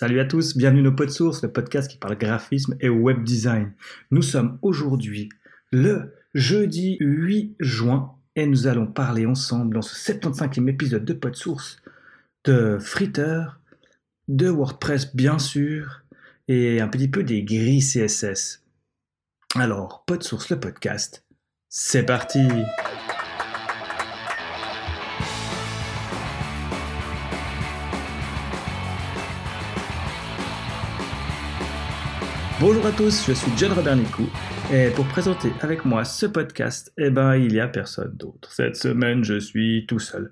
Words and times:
Salut 0.00 0.20
à 0.20 0.24
tous, 0.26 0.56
bienvenue 0.56 0.84
dans 0.84 0.94
Pod 0.94 1.10
Source, 1.10 1.42
le 1.42 1.50
podcast 1.50 1.90
qui 1.90 1.96
parle 1.96 2.16
graphisme 2.16 2.76
et 2.80 2.88
web 2.88 3.24
design. 3.24 3.72
Nous 4.12 4.22
sommes 4.22 4.56
aujourd'hui 4.62 5.28
le 5.72 6.14
jeudi 6.34 6.96
8 7.00 7.56
juin 7.58 8.14
et 8.36 8.46
nous 8.46 8.68
allons 8.68 8.86
parler 8.86 9.26
ensemble 9.26 9.74
dans 9.74 9.82
ce 9.82 9.96
75e 9.96 10.68
épisode 10.68 11.04
de 11.04 11.14
Pod 11.14 11.34
Source 11.34 11.82
de 12.44 12.78
Fritter, 12.78 13.42
de 14.28 14.48
WordPress 14.48 15.16
bien 15.16 15.40
sûr 15.40 16.04
et 16.46 16.80
un 16.80 16.86
petit 16.86 17.08
peu 17.08 17.24
des 17.24 17.42
grilles 17.42 17.82
CSS. 17.82 18.62
Alors, 19.56 20.04
Pod 20.06 20.22
Source, 20.22 20.48
le 20.50 20.60
podcast, 20.60 21.24
c'est 21.68 22.04
parti! 22.04 22.46
Bonjour 32.68 32.84
à 32.84 32.92
tous, 32.92 33.26
je 33.26 33.32
suis 33.32 33.50
John 33.56 33.72
Robert 33.72 33.96
Nicou 33.96 34.24
et 34.70 34.90
pour 34.90 35.06
présenter 35.06 35.48
avec 35.62 35.86
moi 35.86 36.04
ce 36.04 36.26
podcast, 36.26 36.92
eh 36.98 37.08
ben 37.08 37.34
il 37.34 37.54
y 37.54 37.60
a 37.60 37.66
personne 37.66 38.14
d'autre. 38.14 38.52
Cette 38.52 38.76
semaine, 38.76 39.24
je 39.24 39.40
suis 39.40 39.86
tout 39.88 39.98
seul. 39.98 40.30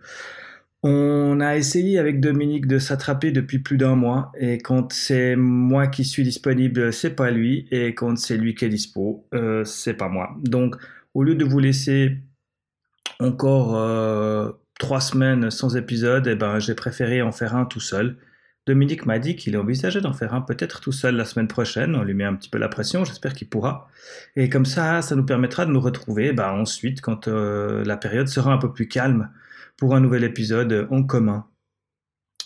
On 0.82 1.40
a 1.40 1.56
essayé 1.56 1.98
avec 1.98 2.20
Dominique 2.20 2.66
de 2.66 2.78
s'attraper 2.78 3.30
depuis 3.32 3.60
plus 3.60 3.78
d'un 3.78 3.96
mois 3.96 4.32
et 4.38 4.58
quand 4.58 4.92
c'est 4.92 5.34
moi 5.34 5.86
qui 5.86 6.04
suis 6.04 6.24
disponible, 6.24 6.92
c'est 6.92 7.16
pas 7.16 7.30
lui 7.30 7.68
et 7.70 7.94
quand 7.94 8.18
c'est 8.18 8.36
lui 8.36 8.54
qui 8.54 8.66
est 8.66 8.68
dispo, 8.68 9.26
euh, 9.32 9.64
c'est 9.64 9.94
pas 9.94 10.10
moi. 10.10 10.36
Donc 10.42 10.76
au 11.14 11.22
lieu 11.22 11.36
de 11.36 11.44
vous 11.46 11.58
laisser 11.58 12.18
encore 13.18 13.78
euh, 13.78 14.50
trois 14.78 15.00
semaines 15.00 15.50
sans 15.50 15.74
épisode, 15.74 16.26
eh 16.26 16.34
ben 16.34 16.58
j'ai 16.58 16.74
préféré 16.74 17.22
en 17.22 17.32
faire 17.32 17.56
un 17.56 17.64
tout 17.64 17.80
seul 17.80 18.18
Dominique 18.66 19.06
m'a 19.06 19.20
dit 19.20 19.36
qu'il 19.36 19.56
envisageait 19.56 20.00
d'en 20.00 20.12
faire 20.12 20.34
un 20.34 20.40
peut-être 20.40 20.80
tout 20.80 20.90
seul 20.90 21.14
la 21.14 21.24
semaine 21.24 21.46
prochaine. 21.46 21.94
On 21.94 22.02
lui 22.02 22.14
met 22.14 22.24
un 22.24 22.34
petit 22.34 22.48
peu 22.48 22.58
la 22.58 22.68
pression, 22.68 23.04
j'espère 23.04 23.32
qu'il 23.32 23.48
pourra. 23.48 23.88
Et 24.34 24.48
comme 24.48 24.66
ça, 24.66 25.02
ça 25.02 25.14
nous 25.14 25.24
permettra 25.24 25.66
de 25.66 25.70
nous 25.70 25.80
retrouver 25.80 26.32
bah, 26.32 26.52
ensuite 26.52 27.00
quand 27.00 27.28
euh, 27.28 27.84
la 27.84 27.96
période 27.96 28.26
sera 28.26 28.52
un 28.52 28.58
peu 28.58 28.72
plus 28.72 28.88
calme 28.88 29.30
pour 29.76 29.94
un 29.94 30.00
nouvel 30.00 30.24
épisode 30.24 30.88
en 30.90 31.04
commun. 31.04 31.46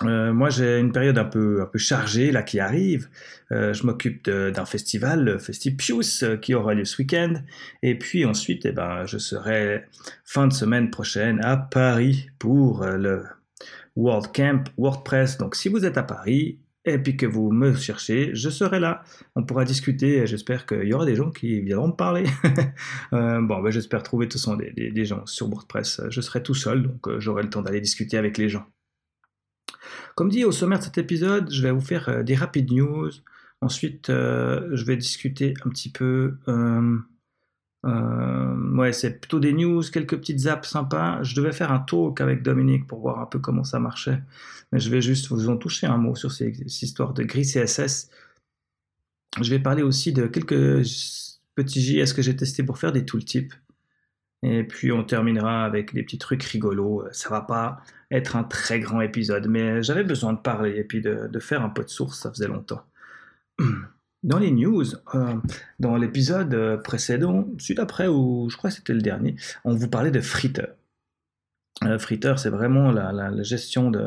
Euh, 0.02 0.32
moi, 0.32 0.50
j'ai 0.50 0.78
une 0.78 0.92
période 0.92 1.16
un 1.16 1.24
peu, 1.24 1.62
un 1.62 1.66
peu 1.66 1.78
chargée 1.78 2.32
là 2.32 2.42
qui 2.42 2.60
arrive. 2.60 3.08
Euh, 3.50 3.72
je 3.72 3.86
m'occupe 3.86 4.28
d'un 4.28 4.64
festival, 4.66 5.24
le 5.24 5.38
Festipius, 5.38 6.24
qui 6.42 6.54
aura 6.54 6.74
lieu 6.74 6.84
ce 6.84 7.00
week-end. 7.00 7.34
Et 7.82 7.96
puis 7.98 8.26
ensuite, 8.26 8.66
eh 8.66 8.72
ben, 8.72 9.06
je 9.06 9.16
serai 9.16 9.86
fin 10.24 10.46
de 10.46 10.52
semaine 10.52 10.90
prochaine 10.90 11.42
à 11.42 11.56
Paris 11.56 12.28
pour 12.38 12.84
le 12.84 13.24
World 13.96 14.32
Camp 14.32 14.64
WordPress. 14.76 15.38
Donc 15.38 15.56
si 15.56 15.68
vous 15.68 15.84
êtes 15.84 15.98
à 15.98 16.02
Paris 16.02 16.58
et 16.84 16.98
puis 16.98 17.16
que 17.16 17.26
vous 17.26 17.50
me 17.50 17.74
cherchez, 17.74 18.30
je 18.34 18.48
serai 18.48 18.80
là. 18.80 19.02
On 19.36 19.44
pourra 19.44 19.64
discuter. 19.64 20.26
J'espère 20.26 20.66
qu'il 20.66 20.84
y 20.84 20.94
aura 20.94 21.04
des 21.04 21.16
gens 21.16 21.30
qui 21.30 21.60
viendront 21.60 21.88
me 21.88 21.96
parler. 21.96 22.24
Euh, 23.12 23.40
bon, 23.40 23.60
ben, 23.60 23.70
j'espère 23.70 24.04
trouver 24.04 24.26
de 24.26 24.32
toute 24.32 24.40
façon 24.40 24.56
des, 24.56 25.04
gens 25.04 25.26
sur 25.26 25.48
WordPress. 25.48 26.02
Je 26.10 26.20
serai 26.20 26.42
tout 26.42 26.54
seul, 26.54 26.84
donc 26.84 27.08
euh, 27.08 27.18
j'aurai 27.18 27.42
le 27.42 27.50
temps 27.50 27.60
d'aller 27.60 27.80
discuter 27.80 28.16
avec 28.16 28.38
les 28.38 28.48
gens. 28.48 28.64
Comme 30.14 30.28
dit 30.28 30.44
au 30.44 30.52
sommaire 30.52 30.78
de 30.78 30.84
cet 30.84 30.98
épisode, 30.98 31.50
je 31.50 31.62
vais 31.62 31.72
vous 31.72 31.80
faire 31.80 32.08
euh, 32.08 32.22
des 32.22 32.36
rapides 32.36 32.70
news. 32.70 33.10
Ensuite, 33.60 34.06
je 34.08 34.84
vais 34.84 34.96
discuter 34.96 35.54
un 35.64 35.70
petit 35.70 35.90
peu 35.90 36.36
euh, 37.86 38.76
ouais, 38.76 38.92
c'est 38.92 39.20
plutôt 39.20 39.40
des 39.40 39.52
news, 39.52 39.82
quelques 39.92 40.16
petites 40.16 40.46
apps 40.46 40.68
sympas. 40.68 41.22
Je 41.22 41.34
devais 41.34 41.52
faire 41.52 41.72
un 41.72 41.80
talk 41.80 42.20
avec 42.20 42.42
Dominique 42.42 42.86
pour 42.86 43.00
voir 43.00 43.20
un 43.20 43.26
peu 43.26 43.38
comment 43.38 43.64
ça 43.64 43.78
marchait. 43.78 44.20
Mais 44.72 44.80
je 44.80 44.90
vais 44.90 45.00
juste 45.02 45.28
vous 45.28 45.48
en 45.48 45.56
toucher 45.56 45.86
un 45.86 45.96
mot 45.96 46.14
sur 46.14 46.32
ces, 46.32 46.50
histoires 46.66 47.14
de 47.14 47.22
gris 47.22 47.42
CSS. 47.44 48.10
Je 49.40 49.50
vais 49.50 49.58
parler 49.60 49.82
aussi 49.82 50.12
de 50.12 50.26
quelques 50.26 50.82
petits 51.54 51.80
JS 51.82 52.12
que 52.14 52.22
j'ai 52.22 52.36
testés 52.36 52.62
pour 52.62 52.78
faire 52.78 52.92
des 52.92 53.04
tooltips. 53.04 53.54
Et 54.42 54.64
puis 54.64 54.90
on 54.90 55.04
terminera 55.04 55.64
avec 55.64 55.94
des 55.94 56.02
petits 56.02 56.18
trucs 56.18 56.42
rigolos. 56.44 57.04
Ça 57.12 57.28
va 57.30 57.42
pas 57.42 57.82
être 58.10 58.36
un 58.36 58.44
très 58.44 58.80
grand 58.80 59.00
épisode, 59.00 59.48
mais 59.48 59.82
j'avais 59.82 60.04
besoin 60.04 60.32
de 60.32 60.38
parler 60.38 60.76
et 60.76 60.84
puis 60.84 61.00
de, 61.00 61.28
de 61.28 61.38
faire 61.40 61.62
un 61.62 61.68
peu 61.68 61.84
de 61.84 61.90
source, 61.90 62.20
ça 62.20 62.30
faisait 62.30 62.48
longtemps. 62.48 62.84
Dans 64.22 64.38
les 64.38 64.50
news, 64.50 64.84
euh, 65.14 65.34
dans 65.78 65.96
l'épisode 65.96 66.52
euh, 66.52 66.76
précédent, 66.76 67.48
celui 67.58 67.74
d'après, 67.76 68.06
ou 68.06 68.48
je 68.50 68.56
crois 68.58 68.68
que 68.68 68.76
c'était 68.76 68.92
le 68.92 69.00
dernier, 69.00 69.36
on 69.64 69.74
vous 69.74 69.88
parlait 69.88 70.10
de 70.10 70.20
Fritter. 70.20 70.66
Euh, 71.84 71.98
Fritter, 71.98 72.34
c'est 72.36 72.50
vraiment 72.50 72.92
la, 72.92 73.42
gestion 73.42 73.90
de, 73.90 74.02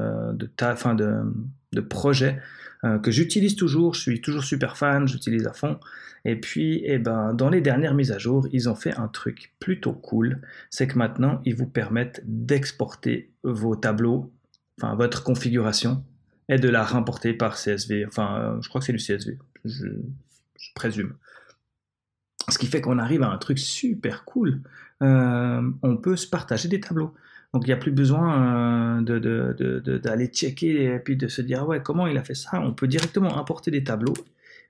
fin 0.76 0.94
de, 0.94 1.82
projet 1.82 2.40
que 3.02 3.12
j'utilise 3.12 3.56
toujours. 3.56 3.96
Je 3.96 4.02
suis 4.02 4.22
toujours 4.22 4.44
super 4.44 4.78
fan, 4.78 5.08
j'utilise 5.08 5.48
à 5.48 5.54
fond. 5.54 5.80
Et 6.26 6.36
puis, 6.36 6.82
eh 6.86 7.00
ben, 7.00 7.34
dans 7.34 7.50
les 7.50 7.62
dernières 7.62 7.96
mises 7.96 8.12
à 8.12 8.18
jour, 8.18 8.48
ils 8.52 8.70
ont 8.70 8.76
fait 8.76 8.94
un 8.96 9.08
truc 9.08 9.54
plutôt 9.60 9.94
cool. 9.94 10.42
C'est 10.70 10.88
que 10.88 10.98
maintenant, 10.98 11.42
ils 11.46 11.56
vous 11.56 11.66
permettent 11.66 12.22
d'exporter 12.26 13.32
vos 13.44 13.76
tableaux, 13.78 14.32
enfin 14.80 14.96
votre 14.96 15.24
configuration, 15.24 16.04
et 16.50 16.58
de 16.60 16.70
la 16.70 16.84
remporter 16.84 17.34
par 17.34 17.56
CSV. 17.56 18.06
Enfin, 18.06 18.60
je 18.62 18.68
crois 18.68 18.80
que 18.80 18.86
c'est 18.86 18.94
du 18.94 19.00
CSV 19.00 19.40
je, 19.66 19.88
présume. 20.76 21.14
Ce 22.50 22.58
qui 22.58 22.68
fait 22.68 22.82
qu'on 22.82 23.00
arrive 23.00 23.24
à 23.24 23.30
un 23.30 23.38
truc 23.38 23.60
super 23.60 24.26
cool. 24.26 24.62
Euh, 25.02 25.62
on 25.82 25.98
peut 25.98 26.16
se 26.16 26.28
partager 26.28 26.68
des 26.68 26.80
tableaux. 26.80 27.14
Donc 27.54 27.64
il 27.66 27.68
n'y 27.68 27.74
a 27.74 27.78
plus 27.78 27.92
besoin 27.92 28.98
euh, 29.02 30.00
d'aller 30.00 30.28
checker 30.28 30.86
et 30.86 31.00
puis 31.00 31.16
de 31.16 31.28
se 31.28 31.42
dire 31.42 31.60
ah 31.62 31.66
ouais 31.68 31.82
comment 31.84 32.08
il 32.08 32.18
a 32.18 32.24
fait 32.24 32.36
ça? 32.36 32.60
On 32.62 32.74
peut 32.74 32.88
directement 32.88 33.38
importer 33.38 33.70
des 33.70 33.84
tableaux 33.84 34.16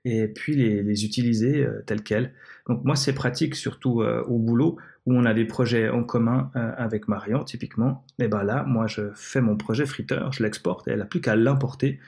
et 0.04 0.28
puis 0.28 0.54
les, 0.54 1.04
utiliser 1.04 1.64
euh, 1.64 1.82
tels 1.86 2.02
quels. 2.02 2.32
Donc 2.68 2.84
moi 2.84 2.94
c'est 2.94 3.14
pratique 3.14 3.54
surtout 3.54 4.02
au 4.02 4.38
boulot 4.38 4.76
où 5.06 5.14
on 5.14 5.24
a 5.24 5.34
des 5.34 5.46
projets 5.46 5.88
en 5.88 6.04
commun 6.04 6.50
avec 6.54 7.08
Marion 7.08 7.42
typiquement. 7.44 8.04
Et 8.18 8.28
ben 8.28 8.42
là 8.42 8.64
moi 8.64 8.86
je 8.86 9.10
fais 9.14 9.40
mon 9.40 9.56
projet 9.56 9.86
friteur, 9.86 10.32
je 10.32 10.42
l'exporte 10.42 10.86
et 10.88 10.92
elle 10.92 10.98
n'a 10.98 11.04
plus 11.06 11.20
qu'à 11.20 11.36
l'importer 11.36 12.00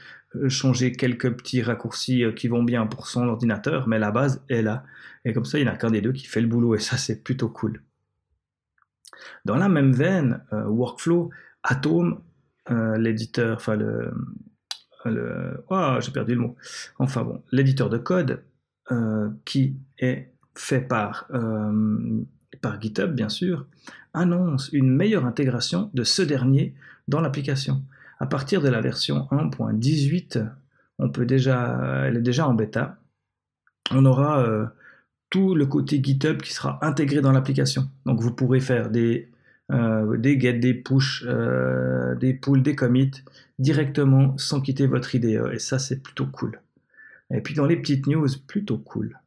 changer 0.49 0.93
quelques 0.93 1.35
petits 1.37 1.63
raccourcis 1.63 2.25
euh, 2.25 2.33
qui 2.33 2.49
vont 2.49 2.63
bien 2.63 2.87
pour 2.87 3.07
son 3.07 3.27
ordinateur, 3.29 3.89
mais 3.89 3.99
la 3.99 4.11
base 4.11 4.43
est 4.49 4.63
là. 4.63 4.85
Et 5.25 5.33
comme 5.33 5.45
ça, 5.45 5.59
il 5.59 5.65
n'y 5.65 5.69
a 5.69 5.77
qu'un 5.77 5.91
des 5.91 6.01
deux 6.01 6.13
qui 6.13 6.27
fait 6.27 6.41
le 6.41 6.47
boulot, 6.47 6.75
et 6.75 6.79
ça, 6.79 6.97
c'est 6.97 7.23
plutôt 7.23 7.49
cool. 7.49 7.83
Dans 9.45 9.57
la 9.57 9.69
même 9.69 9.93
veine, 9.93 10.43
euh, 10.53 10.65
Workflow, 10.67 11.31
Atom, 11.63 12.21
l'éditeur, 12.99 13.57
enfin 13.57 13.77
le... 13.77 14.11
le 15.05 15.65
oh, 15.69 15.97
j'ai 16.01 16.11
perdu 16.11 16.35
le 16.35 16.41
mot. 16.41 16.57
Enfin 16.99 17.23
bon, 17.23 17.43
l'éditeur 17.53 17.89
de 17.89 17.99
code 17.99 18.43
qui 19.45 19.77
est 19.99 20.33
fait 20.57 20.81
par, 20.81 21.29
par 22.61 22.81
GitHub, 22.81 23.15
bien 23.15 23.29
sûr, 23.29 23.67
annonce 24.15 24.69
une 24.73 24.91
meilleure 24.91 25.27
intégration 25.27 25.91
de 25.95 26.03
ce 26.03 26.23
dernier 26.23 26.75
dans 27.07 27.21
l'application 27.21 27.85
à 28.19 28.27
partir 28.27 28.63
de 28.63 28.69
la 28.69 28.81
version 28.81 29.29
1.18, 29.31 30.49
on 30.99 31.11
peut 31.11 31.27
déjà, 31.27 32.05
elle 32.07 32.17
est 32.17 32.23
déjà 32.23 32.49
en 32.49 32.55
bêta. 32.55 32.99
On 33.91 34.05
aura 34.07 34.43
euh, 34.43 34.67
tout 35.31 35.55
le 35.55 35.67
côté 35.67 36.03
GitHub 36.03 36.41
qui 36.41 36.53
sera 36.53 36.79
intégré 36.85 37.21
dans 37.21 37.33
l'application. 37.33 37.91
Donc 38.07 38.21
vous 38.21 38.33
pourrez 38.33 38.61
faire 38.61 38.91
des, 38.91 39.31
euh, 39.71 40.17
des 40.17 40.41
get, 40.41 40.55
des 40.55 40.75
push, 40.75 41.25
euh, 41.27 42.15
des 42.15 42.33
pulls, 42.33 42.63
des 42.63 42.75
commits 42.75 43.11
directement 43.59 44.37
sans 44.39 44.61
quitter 44.61 44.87
votre 44.87 45.15
IDE. 45.15 45.51
Et 45.53 45.59
ça, 45.59 45.79
c'est 45.79 46.03
plutôt 46.03 46.27
cool. 46.27 46.61
Et 47.31 47.41
puis 47.41 47.55
dans 47.55 47.67
les 47.67 47.77
petites 47.77 48.07
news, 48.07 48.29
plutôt 48.47 48.79
cool. 48.79 49.19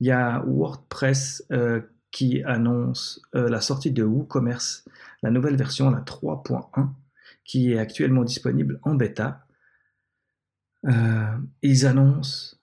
Il 0.00 0.06
y 0.06 0.10
a 0.10 0.44
WordPress 0.46 1.46
qui 2.10 2.42
annonce 2.42 3.22
la 3.32 3.60
sortie 3.60 3.92
de 3.92 4.02
WooCommerce, 4.02 4.84
la 5.22 5.30
nouvelle 5.30 5.56
version, 5.56 5.90
la 5.90 6.00
3.1 6.00 6.88
qui 7.44 7.72
est 7.72 7.78
actuellement 7.78 8.24
disponible 8.24 8.78
en 8.82 8.94
bêta. 8.94 9.46
Euh, 10.86 11.36
ils 11.62 11.86
annoncent 11.86 12.56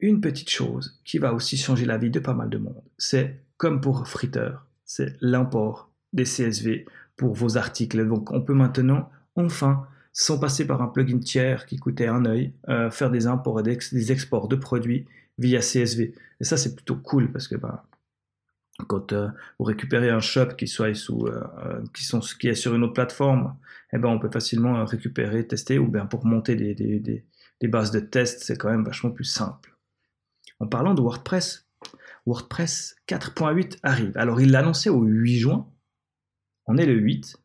une 0.00 0.20
petite 0.20 0.50
chose 0.50 1.00
qui 1.04 1.18
va 1.18 1.34
aussi 1.34 1.56
changer 1.56 1.84
la 1.84 1.98
vie 1.98 2.10
de 2.10 2.20
pas 2.20 2.34
mal 2.34 2.50
de 2.50 2.58
monde. 2.58 2.82
C'est 2.98 3.40
comme 3.56 3.80
pour 3.80 4.06
Fritter, 4.06 4.50
c'est 4.84 5.16
l'import 5.20 5.90
des 6.12 6.24
CSV 6.24 6.86
pour 7.16 7.34
vos 7.34 7.56
articles. 7.56 8.06
Donc 8.06 8.30
on 8.30 8.40
peut 8.40 8.54
maintenant, 8.54 9.10
enfin, 9.34 9.86
sans 10.12 10.38
passer 10.38 10.66
par 10.66 10.82
un 10.82 10.88
plugin 10.88 11.18
tiers 11.18 11.66
qui 11.66 11.76
coûtait 11.78 12.06
un 12.06 12.24
œil, 12.24 12.52
euh, 12.68 12.90
faire 12.90 13.10
des 13.10 13.26
imports 13.26 13.60
et 13.60 13.78
des 13.92 14.12
exports 14.12 14.48
de 14.48 14.56
produits 14.56 15.06
via 15.38 15.60
CSV. 15.60 16.14
Et 16.40 16.44
ça, 16.44 16.56
c'est 16.56 16.74
plutôt 16.74 16.96
cool 16.96 17.30
parce 17.32 17.48
que 17.48 17.56
ben, 17.56 17.80
quand 18.86 19.12
euh, 19.12 19.28
vous 19.58 19.64
récupérez 19.64 20.10
un 20.10 20.20
shop 20.20 20.54
qui 20.56 20.68
soit 20.68 20.94
sous, 20.94 21.26
euh, 21.26 21.42
euh, 21.64 21.82
qui, 21.94 22.04
sont, 22.04 22.20
qui 22.20 22.48
est 22.48 22.54
sur 22.54 22.74
une 22.74 22.84
autre 22.84 22.94
plateforme, 22.94 23.56
eh 23.92 23.98
ben 23.98 24.08
on 24.08 24.18
peut 24.18 24.30
facilement 24.30 24.84
récupérer, 24.84 25.46
tester, 25.46 25.78
ou 25.78 25.88
bien 25.88 26.06
pour 26.06 26.24
monter 26.24 26.54
des, 26.54 26.74
des, 26.74 27.24
des, 27.60 27.68
bases 27.68 27.90
de 27.90 28.00
tests, 28.00 28.44
c'est 28.44 28.56
quand 28.56 28.70
même 28.70 28.84
vachement 28.84 29.10
plus 29.10 29.24
simple. 29.24 29.74
En 30.60 30.66
parlant 30.66 30.94
de 30.94 31.00
WordPress, 31.00 31.66
WordPress 32.26 32.96
4.8 33.08 33.78
arrive. 33.82 34.12
Alors 34.16 34.40
il 34.40 34.50
l'a 34.50 34.60
annoncé 34.60 34.90
au 34.90 35.02
8 35.02 35.38
juin, 35.38 35.68
on 36.66 36.76
est 36.76 36.86
le 36.86 36.94
8, 36.94 37.36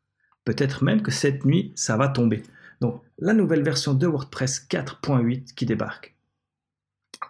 peut-être 0.45 0.83
même 0.83 1.01
que 1.01 1.11
cette 1.11 1.45
nuit 1.45 1.71
ça 1.75 1.97
va 1.97 2.09
tomber. 2.09 2.43
Donc 2.81 3.01
la 3.17 3.33
nouvelle 3.33 3.63
version 3.63 3.93
de 3.93 4.05
WordPress 4.05 4.67
4.8 4.69 5.53
qui 5.53 5.65
débarque. 5.65 6.15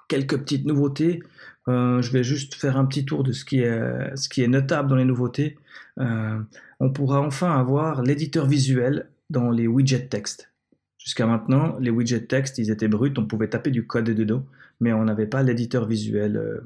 Quelques 0.08 0.40
petites 0.40 0.66
nouveautés. 0.66 1.22
Euh, 1.68 2.02
je 2.02 2.12
vais 2.12 2.24
juste 2.24 2.56
faire 2.56 2.78
un 2.78 2.86
petit 2.86 3.06
tour 3.06 3.24
de 3.24 3.32
ce 3.32 3.46
qui 3.46 3.60
est, 3.60 4.16
ce 4.16 4.30
qui 4.30 4.44
est 4.44 4.48
notable 4.48 4.90
dans 4.90 4.96
les 4.96 5.06
nouveautés. 5.06 5.58
Euh, 6.00 6.40
on 6.80 6.92
pourra 6.92 7.22
enfin 7.22 7.58
avoir 7.58 8.02
l'éditeur 8.02 8.48
visuel 8.48 9.10
dans 9.30 9.52
les 9.52 9.68
widgets 9.68 10.08
texte. 10.08 10.52
Jusqu'à 10.98 11.26
maintenant, 11.26 11.78
les 11.80 11.90
widgets 11.90 12.26
texte, 12.26 12.58
ils 12.58 12.72
étaient 12.72 12.88
bruts, 12.88 13.14
on 13.18 13.26
pouvait 13.26 13.50
taper 13.50 13.72
du 13.72 13.86
code 13.86 14.06
dedans, 14.06 14.46
mais 14.80 14.94
on 14.94 15.04
n'avait 15.04 15.28
pas 15.28 15.44
l'éditeur 15.44 15.86
visuel, 15.86 16.38
euh, 16.38 16.62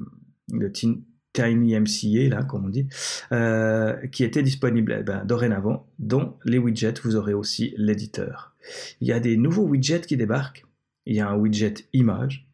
le 0.52 0.70
TinyMCA, 0.70 2.28
là, 2.28 2.44
comme 2.44 2.66
on 2.66 2.68
dit, 2.68 2.86
euh, 3.32 3.94
qui 4.08 4.24
était 4.24 4.42
disponible 4.42 4.96
eh 5.00 5.02
ben, 5.02 5.24
dorénavant. 5.24 5.88
Dans 5.98 6.38
les 6.44 6.58
widgets, 6.58 7.00
vous 7.02 7.16
aurez 7.16 7.34
aussi 7.34 7.74
l'éditeur. 7.76 8.54
Il 9.00 9.08
y 9.08 9.12
a 9.12 9.20
des 9.20 9.36
nouveaux 9.36 9.66
widgets 9.66 10.02
qui 10.02 10.16
débarquent. 10.16 10.64
Il 11.06 11.16
y 11.16 11.20
a 11.20 11.28
un 11.28 11.36
widget 11.36 11.74
image, 11.92 12.48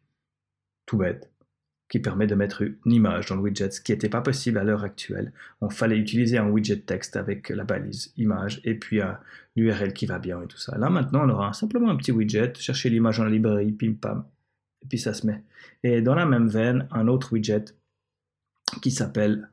tout 0.87 0.97
bête, 0.97 1.31
qui 1.89 1.99
permet 1.99 2.27
de 2.27 2.35
mettre 2.35 2.63
une 2.63 2.93
image 2.93 3.27
dans 3.27 3.37
le 3.37 3.43
widget, 3.43 3.71
ce 3.71 3.81
qui 3.81 3.93
n'était 3.93 4.09
pas 4.09 4.21
possible 4.21 4.59
à 4.59 4.65
l'heure 4.65 4.85
actuelle. 4.85 5.33
On 5.61 5.69
fallait 5.69 5.99
utiliser 5.99 6.39
un 6.39 6.49
widget 6.49 6.81
texte 6.81 7.17
avec 7.17 7.51
la 7.51 7.65
balise 7.65 8.13
image 8.17 8.61
et 8.65 8.75
puis 8.75 9.01
l'URL 9.55 9.93
qui 9.93 10.07
va 10.07 10.19
bien 10.19 10.41
et 10.43 10.47
tout 10.47 10.57
ça. 10.57 10.77
Là 10.79 10.89
maintenant, 10.91 11.27
on 11.27 11.29
aura 11.29 11.53
simplement 11.53 11.91
un 11.91 11.97
petit 11.97 12.13
widget, 12.13 12.55
chercher 12.59 12.89
l'image 12.91 13.19
dans 13.19 13.25
la 13.25 13.31
librairie, 13.31 13.73
pim 13.73 13.95
pam, 14.01 14.25
et 14.83 14.87
puis 14.87 14.99
ça 14.99 15.15
se 15.15 15.27
met. 15.27 15.43
Et 15.83 16.01
dans 16.01 16.15
la 16.15 16.27
même 16.27 16.49
veine, 16.49 16.89
un 16.91 17.07
autre 17.07 17.33
widget 17.33 17.77
qui 18.81 18.91
s'appelle 18.91 19.49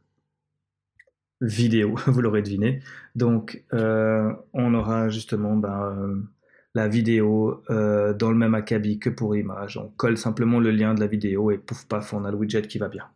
vidéo, 1.42 1.96
vous 2.08 2.22
l'aurez 2.22 2.42
deviné. 2.42 2.82
Donc, 3.16 3.64
euh, 3.74 4.32
on 4.54 4.74
aura 4.74 5.10
justement 5.10 5.56
ben, 5.56 5.96
euh, 5.98 6.16
la 6.74 6.88
vidéo 6.88 7.64
euh, 7.70 8.14
dans 8.14 8.32
le 8.32 8.38
même 8.38 8.56
acabit 8.56 9.00
que 9.00 9.10
pour 9.10 9.36
image. 9.36 9.78
On 9.78 9.90
colle 9.90 10.18
simplement 10.18 10.60
le 10.60 10.72
lien 10.72 10.94
de 10.94 11.00
la 11.00 11.08
vidéo 11.08 11.52
et 11.52 11.58
pouf 11.58 11.86
paf, 11.86 12.14
on 12.14 12.24
a 12.26 12.32
le 12.32 12.38
widget 12.38 12.64
qui 12.64 12.78
va 12.78 12.88
bien. 12.88 13.08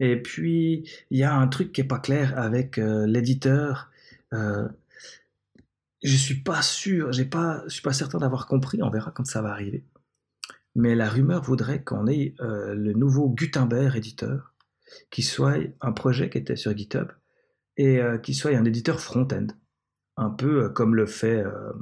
Et 0.00 0.20
puis, 0.20 0.90
il 1.10 1.18
y 1.18 1.22
a 1.22 1.34
un 1.34 1.46
truc 1.46 1.72
qui 1.72 1.80
est 1.80 1.84
pas 1.84 2.00
clair 2.00 2.36
avec 2.36 2.78
l'éditeur. 2.78 3.90
je 4.32 6.16
suis 6.16 6.42
pas 6.42 6.62
sûr, 6.62 7.12
j'ai 7.12 7.24
pas, 7.24 7.62
je 7.66 7.74
suis 7.74 7.82
pas 7.82 7.92
certain 7.92 8.18
d'avoir 8.18 8.46
compris. 8.46 8.82
On 8.82 8.90
verra 8.90 9.12
quand 9.12 9.24
ça 9.24 9.40
va 9.40 9.50
arriver. 9.50 9.84
Mais 10.74 10.96
la 10.96 11.08
rumeur 11.08 11.42
voudrait 11.42 11.84
qu'on 11.84 12.08
ait 12.08 12.34
le 12.40 12.92
nouveau 12.92 13.28
Gutenberg 13.28 13.96
éditeur 13.96 14.54
qui 15.10 15.22
soit 15.22 15.58
un 15.80 15.92
projet 15.92 16.30
qui 16.30 16.38
était 16.38 16.56
sur 16.56 16.76
GitHub 16.76 17.08
et 17.76 18.00
euh, 18.00 18.18
qui 18.18 18.34
soit 18.34 18.52
un 18.52 18.64
éditeur 18.64 19.00
front-end, 19.00 19.46
un 20.16 20.30
peu 20.30 20.64
euh, 20.64 20.68
comme 20.68 20.94
le 20.94 21.06
fait 21.06 21.42
euh, 21.42 21.72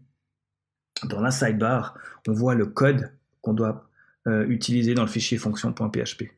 dans 1.04 1.20
la 1.20 1.30
sidebar, 1.30 1.96
on 2.26 2.32
voit 2.32 2.54
le 2.54 2.66
code 2.66 3.12
qu'on 3.42 3.54
doit 3.54 3.89
euh, 4.26 4.46
utiliser 4.48 4.94
dans 4.94 5.02
le 5.02 5.08
fichier 5.08 5.38
fonction.php. 5.38 6.30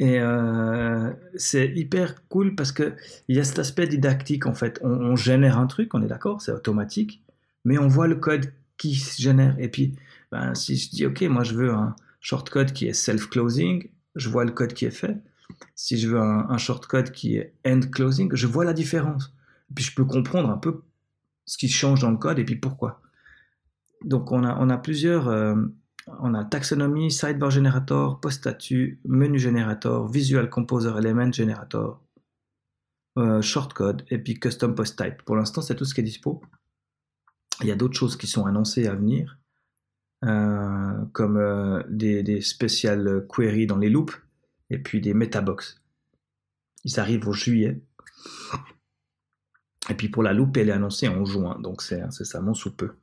Et 0.00 0.18
euh, 0.18 1.12
c'est 1.36 1.68
hyper 1.68 2.26
cool 2.28 2.56
parce 2.56 2.72
qu'il 2.72 2.94
y 3.28 3.38
a 3.38 3.44
cet 3.44 3.60
aspect 3.60 3.86
didactique 3.86 4.46
en 4.46 4.54
fait. 4.54 4.80
on 4.82 5.14
génère 5.14 5.58
un 5.58 5.66
truc, 5.68 5.94
on 5.94 6.02
est 6.02 6.08
d'accord, 6.08 6.42
c'est 6.42 6.50
automatique 6.50 7.24
mais 7.64 7.78
on 7.78 7.88
voit 7.88 8.06
le 8.06 8.16
code 8.16 8.52
qui 8.76 8.94
se 8.94 9.20
génère. 9.20 9.56
Et 9.58 9.68
puis, 9.68 9.94
ben, 10.30 10.54
si 10.54 10.76
je 10.76 10.90
dis, 10.90 11.06
OK, 11.06 11.22
moi 11.22 11.42
je 11.42 11.54
veux 11.54 11.72
un 11.72 11.96
shortcode 12.20 12.72
qui 12.72 12.86
est 12.86 12.92
self-closing, 12.92 13.88
je 14.14 14.28
vois 14.28 14.44
le 14.44 14.52
code 14.52 14.72
qui 14.74 14.84
est 14.84 14.90
fait. 14.90 15.16
Si 15.74 15.98
je 15.98 16.08
veux 16.08 16.20
un, 16.20 16.58
shortcode 16.58 17.10
qui 17.10 17.36
est 17.36 17.54
end-closing, 17.66 18.30
je 18.34 18.46
vois 18.46 18.64
la 18.64 18.72
différence. 18.72 19.34
Et 19.70 19.74
puis 19.74 19.84
je 19.84 19.94
peux 19.94 20.04
comprendre 20.04 20.50
un 20.50 20.56
peu 20.56 20.82
ce 21.46 21.58
qui 21.58 21.68
change 21.68 22.00
dans 22.00 22.10
le 22.10 22.16
code 22.16 22.38
et 22.38 22.44
puis 22.44 22.56
pourquoi. 22.56 23.02
Donc 24.04 24.32
on 24.32 24.44
a, 24.44 24.56
on 24.58 24.70
a 24.70 24.78
plusieurs, 24.78 25.28
euh, 25.28 25.54
on 26.06 26.34
a 26.34 26.44
taxonomie, 26.44 27.10
sidebar 27.10 27.50
generator, 27.50 28.20
post 28.20 28.38
statut, 28.38 29.00
menu 29.04 29.38
generator, 29.38 30.08
visual 30.08 30.48
composer 30.50 30.92
element 30.98 31.32
generator, 31.32 32.02
euh, 33.16 33.40
shortcode 33.40 34.04
et 34.10 34.18
puis 34.18 34.34
custom 34.34 34.74
post 34.74 34.98
type. 34.98 35.22
Pour 35.22 35.36
l'instant, 35.36 35.62
c'est 35.62 35.74
tout 35.74 35.84
ce 35.84 35.94
qui 35.94 36.00
est 36.00 36.04
dispo. 36.04 36.42
Il 37.60 37.68
y 37.68 37.72
a 37.72 37.76
d'autres 37.76 37.96
choses 37.96 38.16
qui 38.16 38.26
sont 38.26 38.44
annoncées 38.46 38.86
à 38.86 38.94
venir, 38.94 39.38
euh, 40.24 41.04
comme 41.12 41.36
euh, 41.36 41.82
des, 41.88 42.22
des 42.22 42.40
spéciales 42.40 43.26
queries 43.28 43.66
dans 43.66 43.78
les 43.78 43.88
loops 43.88 44.14
et 44.70 44.78
puis 44.78 45.00
des 45.00 45.14
metabox. 45.14 45.80
Ils 46.84 47.00
arrivent 47.00 47.28
au 47.28 47.32
juillet. 47.32 47.80
Et 49.88 49.94
puis 49.94 50.08
pour 50.08 50.22
la 50.22 50.32
loupe, 50.32 50.56
elle 50.56 50.70
est 50.70 50.72
annoncée 50.72 51.08
en 51.08 51.24
juin, 51.24 51.58
donc 51.60 51.82
c'est 51.82 52.00
incessamment 52.00 52.54
sous 52.54 52.74
peu. 52.74 52.96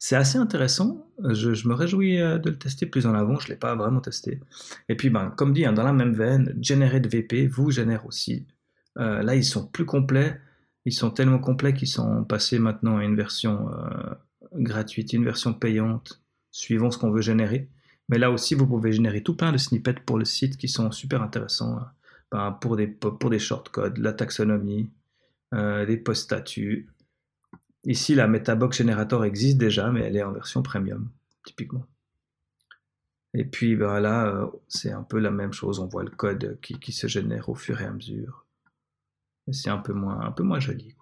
Euh, 0.00 0.06
c'est 0.06 0.16
assez 0.16 0.38
intéressant. 0.38 1.06
Je, 1.22 1.68
me 1.68 1.74
réjouis 1.74 2.16
de 2.18 2.50
le 2.50 2.58
tester 2.58 2.86
plus 2.86 3.06
en 3.06 3.14
avant. 3.14 3.38
Je 3.38 3.46
ne 3.46 3.50
l'ai 3.50 3.58
pas 3.58 3.74
vraiment 3.74 4.00
testé. 4.00 4.40
Et 4.88 4.96
puis, 4.96 5.10
ben, 5.10 5.30
comme 5.30 5.52
dit, 5.52 5.64
hein, 5.64 5.72
dans 5.72 5.84
la 5.84 5.92
même 5.92 6.14
veine, 6.14 6.54
VP 6.58 7.46
vous 7.46 7.70
génère 7.70 8.06
aussi. 8.06 8.46
là, 8.96 9.34
ils 9.34 9.44
sont 9.44 9.66
plus 9.66 9.84
complets 9.84 10.40
ils 10.84 10.92
sont 10.92 11.10
tellement 11.10 11.38
complets 11.38 11.74
qu'ils 11.74 11.88
sont 11.88 12.24
passés 12.24 12.58
maintenant 12.58 12.98
à 12.98 13.04
une 13.04 13.16
version 13.16 13.70
euh, 13.72 14.14
gratuite, 14.54 15.12
une 15.12 15.24
version 15.24 15.52
payante, 15.52 16.22
suivant 16.50 16.90
ce 16.90 16.98
qu'on 16.98 17.10
veut 17.10 17.20
générer. 17.20 17.68
Mais 18.08 18.18
là 18.18 18.30
aussi, 18.30 18.54
vous 18.54 18.66
pouvez 18.66 18.92
générer 18.92 19.22
tout 19.22 19.36
plein 19.36 19.52
de 19.52 19.58
snippets 19.58 20.00
pour 20.04 20.18
le 20.18 20.24
site 20.24 20.56
qui 20.56 20.68
sont 20.68 20.90
super 20.90 21.22
intéressants 21.22 21.78
hein. 21.78 21.92
ben, 22.32 22.52
pour, 22.52 22.76
des, 22.76 22.86
pour 22.86 23.30
des 23.30 23.38
shortcodes, 23.38 23.98
la 23.98 24.12
taxonomie, 24.12 24.90
euh, 25.54 25.84
des 25.86 25.96
post-statuts. 25.96 26.88
Ici, 27.84 28.14
la 28.14 28.26
Metabox 28.26 28.78
Generator 28.78 29.24
existe 29.24 29.58
déjà, 29.58 29.90
mais 29.90 30.00
elle 30.00 30.16
est 30.16 30.22
en 30.22 30.32
version 30.32 30.62
premium, 30.62 31.10
typiquement. 31.44 31.86
Et 33.32 33.44
puis 33.44 33.76
ben 33.76 34.00
là, 34.00 34.26
euh, 34.26 34.46
c'est 34.68 34.90
un 34.90 35.02
peu 35.02 35.18
la 35.18 35.30
même 35.30 35.52
chose. 35.52 35.78
On 35.78 35.86
voit 35.86 36.02
le 36.02 36.10
code 36.10 36.58
qui, 36.60 36.92
se 36.92 37.06
génère 37.06 37.48
au 37.48 37.54
fur 37.54 37.80
et 37.80 37.84
à 37.84 37.92
mesure 37.92 38.44
c'est 39.52 39.70
un 39.70 39.78
peu 39.78 39.92
moins, 39.92 40.20
un 40.20 40.32
peu 40.32 40.42
moins 40.42 40.58
joli. 40.60 40.96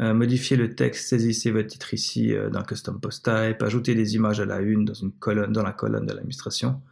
modifier 0.00 0.56
le 0.56 0.74
texte, 0.74 1.08
saisissez 1.08 1.50
votre 1.50 1.68
titre 1.68 1.94
ici 1.94 2.34
d'un 2.52 2.62
custom 2.62 3.00
post 3.00 3.24
type, 3.24 3.62
ajouter 3.62 3.94
des 3.94 4.16
images 4.16 4.40
à 4.40 4.44
la 4.44 4.60
une 4.60 4.84
dans, 4.84 4.94
une 4.94 5.12
colonne, 5.12 5.52
dans 5.52 5.62
la 5.62 5.72
colonne 5.72 6.06
de 6.06 6.12
l'administration 6.12 6.82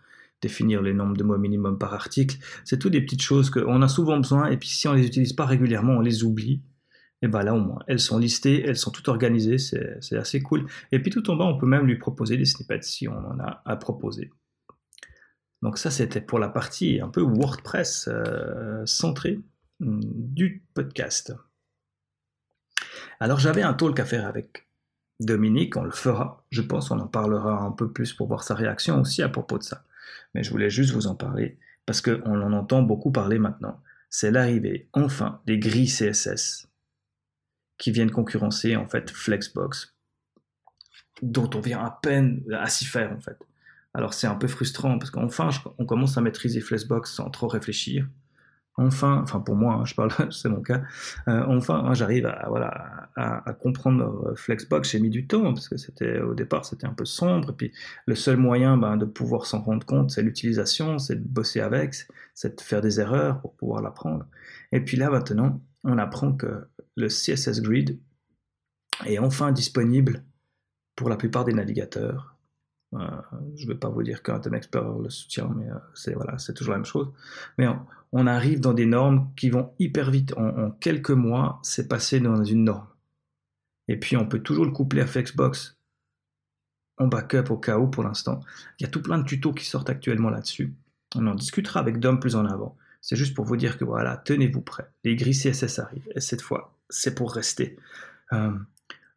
définir 0.42 0.82
les 0.82 0.92
nombres 0.92 1.16
de 1.16 1.22
mots 1.22 1.38
minimum 1.38 1.78
par 1.78 1.94
article. 1.94 2.36
C'est 2.64 2.78
tout 2.78 2.90
des 2.90 3.00
petites 3.00 3.22
choses 3.22 3.48
qu'on 3.48 3.80
a 3.80 3.88
souvent 3.88 4.18
besoin 4.18 4.50
et 4.50 4.58
puis 4.58 4.68
si 4.68 4.88
on 4.88 4.92
les 4.92 5.06
utilise 5.06 5.32
pas 5.32 5.46
régulièrement, 5.46 5.94
on 5.94 6.00
les 6.00 6.24
oublie. 6.24 6.60
Et 7.22 7.28
bien 7.28 7.44
là 7.44 7.54
au 7.54 7.60
moins, 7.60 7.78
elles 7.86 8.00
sont 8.00 8.18
listées, 8.18 8.64
elles 8.66 8.76
sont 8.76 8.90
toutes 8.90 9.06
organisées, 9.06 9.56
c'est 9.58 10.16
assez 10.16 10.42
cool. 10.42 10.66
Et 10.90 10.98
puis 10.98 11.12
tout 11.12 11.30
en 11.30 11.36
bas, 11.36 11.44
on 11.44 11.56
peut 11.56 11.66
même 11.66 11.86
lui 11.86 11.96
proposer 11.96 12.36
des 12.36 12.44
snippets 12.44 12.82
si 12.82 13.06
on 13.06 13.16
en 13.16 13.38
a 13.38 13.62
à 13.64 13.76
proposer. 13.76 14.32
Donc 15.62 15.78
ça, 15.78 15.92
c'était 15.92 16.20
pour 16.20 16.40
la 16.40 16.48
partie 16.48 17.00
un 17.00 17.08
peu 17.08 17.20
WordPress 17.20 18.08
euh, 18.08 18.84
centrée 18.84 19.38
hmm, 19.78 20.00
du 20.02 20.64
podcast. 20.74 21.32
Alors 23.22 23.38
j'avais 23.38 23.62
un 23.62 23.72
talk 23.72 24.00
à 24.00 24.04
faire 24.04 24.26
avec 24.26 24.66
Dominique, 25.20 25.76
on 25.76 25.84
le 25.84 25.92
fera, 25.92 26.44
je 26.50 26.60
pense, 26.60 26.90
on 26.90 26.98
en 26.98 27.06
parlera 27.06 27.62
un 27.62 27.70
peu 27.70 27.92
plus 27.92 28.12
pour 28.12 28.26
voir 28.26 28.42
sa 28.42 28.56
réaction 28.56 29.00
aussi 29.00 29.22
à 29.22 29.28
propos 29.28 29.58
de 29.58 29.62
ça 29.62 29.84
mais 30.34 30.42
je 30.42 30.50
voulais 30.50 30.70
juste 30.70 30.92
vous 30.92 31.06
en 31.06 31.14
parler 31.14 31.58
parce 31.86 32.00
qu'on 32.00 32.42
en 32.42 32.52
entend 32.52 32.82
beaucoup 32.82 33.10
parler 33.10 33.38
maintenant. 33.38 33.80
C'est 34.08 34.30
l'arrivée, 34.30 34.88
enfin, 34.92 35.40
des 35.46 35.58
grilles 35.58 35.88
CSS 35.88 36.68
qui 37.78 37.90
viennent 37.90 38.10
concurrencer 38.10 38.76
en 38.76 38.86
fait 38.86 39.10
Flexbox, 39.10 39.94
dont 41.22 41.50
on 41.54 41.60
vient 41.60 41.84
à 41.84 41.98
peine 42.02 42.42
à 42.52 42.68
s'y 42.68 42.84
faire 42.84 43.12
en 43.12 43.20
fait. 43.20 43.38
Alors 43.94 44.14
c'est 44.14 44.26
un 44.26 44.34
peu 44.34 44.48
frustrant 44.48 44.98
parce 44.98 45.10
qu'enfin 45.10 45.50
on 45.78 45.86
commence 45.86 46.16
à 46.16 46.20
maîtriser 46.20 46.60
Flexbox 46.60 47.12
sans 47.12 47.30
trop 47.30 47.48
réfléchir 47.48 48.08
enfin, 48.76 49.20
enfin 49.22 49.40
pour 49.40 49.54
moi, 49.54 49.74
hein, 49.74 49.84
je 49.84 49.94
parle, 49.94 50.10
c'est 50.30 50.48
mon 50.48 50.62
cas, 50.62 50.82
euh, 51.28 51.44
enfin 51.48 51.82
hein, 51.84 51.94
j'arrive 51.94 52.26
à, 52.26 53.52
comprendre 53.60 54.28
euh, 54.28 54.34
Flexbox. 54.34 54.90
J'ai 54.90 55.00
mis 55.00 55.10
du 55.10 55.26
temps 55.26 55.52
parce 55.52 55.68
que 55.68 55.76
c'était 55.76 56.20
au 56.20 56.34
départ 56.34 56.64
c'était 56.64 56.86
un 56.86 56.94
peu 56.94 57.04
sombre. 57.04 57.50
Et 57.50 57.54
puis 57.54 57.72
le 58.06 58.14
seul 58.14 58.36
moyen 58.36 58.76
ben, 58.76 58.96
de 58.96 59.04
pouvoir 59.04 59.46
s'en 59.46 59.60
rendre 59.60 59.86
compte, 59.86 60.10
c'est 60.10 60.22
l'utilisation, 60.22 60.98
c'est 60.98 61.16
de 61.16 61.28
bosser 61.28 61.60
avec, 61.60 61.94
c'est 62.34 62.56
de 62.56 62.60
faire 62.60 62.80
des 62.80 63.00
erreurs 63.00 63.40
pour 63.40 63.54
pouvoir 63.54 63.82
l'apprendre. 63.82 64.26
Et 64.72 64.80
puis 64.80 64.96
là 64.96 65.10
maintenant, 65.10 65.60
on 65.84 65.98
apprend 65.98 66.32
que 66.32 66.66
le 66.96 67.08
CSS 67.08 67.60
Grid 67.62 67.98
est 69.06 69.18
enfin 69.18 69.52
disponible 69.52 70.24
pour 70.96 71.08
la 71.08 71.16
plupart 71.16 71.44
des 71.44 71.52
navigateurs. 71.52 72.31
Euh, 72.94 72.98
je 73.56 73.64
ne 73.64 73.72
vais 73.72 73.78
pas 73.78 73.88
vous 73.88 74.02
dire 74.02 74.22
qu'Internet 74.22 74.58
Explorer 74.58 75.02
le 75.02 75.10
soutient, 75.10 75.50
mais 75.56 75.66
c'est 75.94 76.14
voilà, 76.14 76.38
c'est 76.38 76.54
toujours 76.54 76.72
la 76.72 76.78
même 76.78 76.86
chose. 76.86 77.08
Mais 77.58 77.66
on 78.12 78.26
arrive 78.26 78.60
dans 78.60 78.74
des 78.74 78.86
normes 78.86 79.30
qui 79.36 79.50
vont 79.50 79.72
hyper 79.78 80.10
vite. 80.10 80.34
En, 80.36 80.70
quelques 80.72 81.10
mois, 81.10 81.60
c'est 81.62 81.88
passé 81.88 82.20
dans 82.20 82.44
une 82.44 82.64
norme. 82.64 82.86
Et 83.88 83.98
puis, 83.98 84.16
on 84.16 84.26
peut 84.26 84.40
toujours 84.40 84.64
le 84.64 84.70
coupler 84.70 85.00
à 85.00 85.06
Flexbox 85.06 85.76
en 86.98 87.08
backup 87.08 87.50
au 87.50 87.56
cas 87.56 87.78
où 87.78 87.88
pour 87.88 88.04
l'instant. 88.04 88.40
Il 88.78 88.84
y 88.84 88.86
a 88.86 88.90
tout 88.90 89.02
plein 89.02 89.18
de 89.18 89.24
tutos 89.24 89.52
qui 89.52 89.64
sortent 89.64 89.90
actuellement 89.90 90.30
là-dessus. 90.30 90.74
On 91.16 91.26
en 91.26 91.34
discutera 91.34 91.80
avec 91.80 91.98
Dom 91.98 92.20
plus 92.20 92.36
en 92.36 92.46
avant. 92.46 92.76
C'est 93.00 93.16
juste 93.16 93.34
pour 93.34 93.44
vous 93.44 93.56
dire 93.56 93.78
que 93.78 93.84
voilà, 93.84 94.16
tenez-vous 94.16 94.60
prêts. 94.60 94.88
Les 95.04 95.16
grilles 95.16 95.34
CSS 95.34 95.80
arrivent. 95.80 96.08
Et 96.14 96.20
cette 96.20 96.40
fois, 96.40 96.74
c'est 96.88 97.14
pour 97.14 97.32
rester. 97.32 97.76
Euh, 98.32 98.52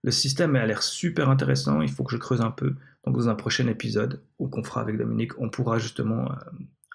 le 0.03 0.11
système 0.11 0.55
a 0.55 0.65
l'air 0.65 0.81
super 0.81 1.29
intéressant. 1.29 1.81
Il 1.81 1.91
faut 1.91 2.03
que 2.03 2.11
je 2.11 2.17
creuse 2.17 2.41
un 2.41 2.51
peu. 2.51 2.75
Donc, 3.05 3.17
dans 3.17 3.29
un 3.29 3.35
prochain 3.35 3.67
épisode, 3.67 4.23
ou 4.39 4.47
qu'on 4.47 4.63
fera 4.63 4.81
avec 4.81 4.97
Dominique, 4.97 5.37
on 5.39 5.49
pourra 5.49 5.77
justement 5.77 6.31
euh, 6.31 6.35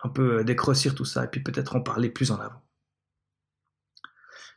un 0.03 0.09
peu 0.09 0.39
euh, 0.39 0.45
décrossir 0.45 0.95
tout 0.95 1.05
ça 1.05 1.25
et 1.25 1.29
puis 1.29 1.43
peut-être 1.43 1.77
en 1.77 1.81
parler 1.81 2.11
plus 2.11 2.31
en 2.31 2.41
avant. 2.41 2.63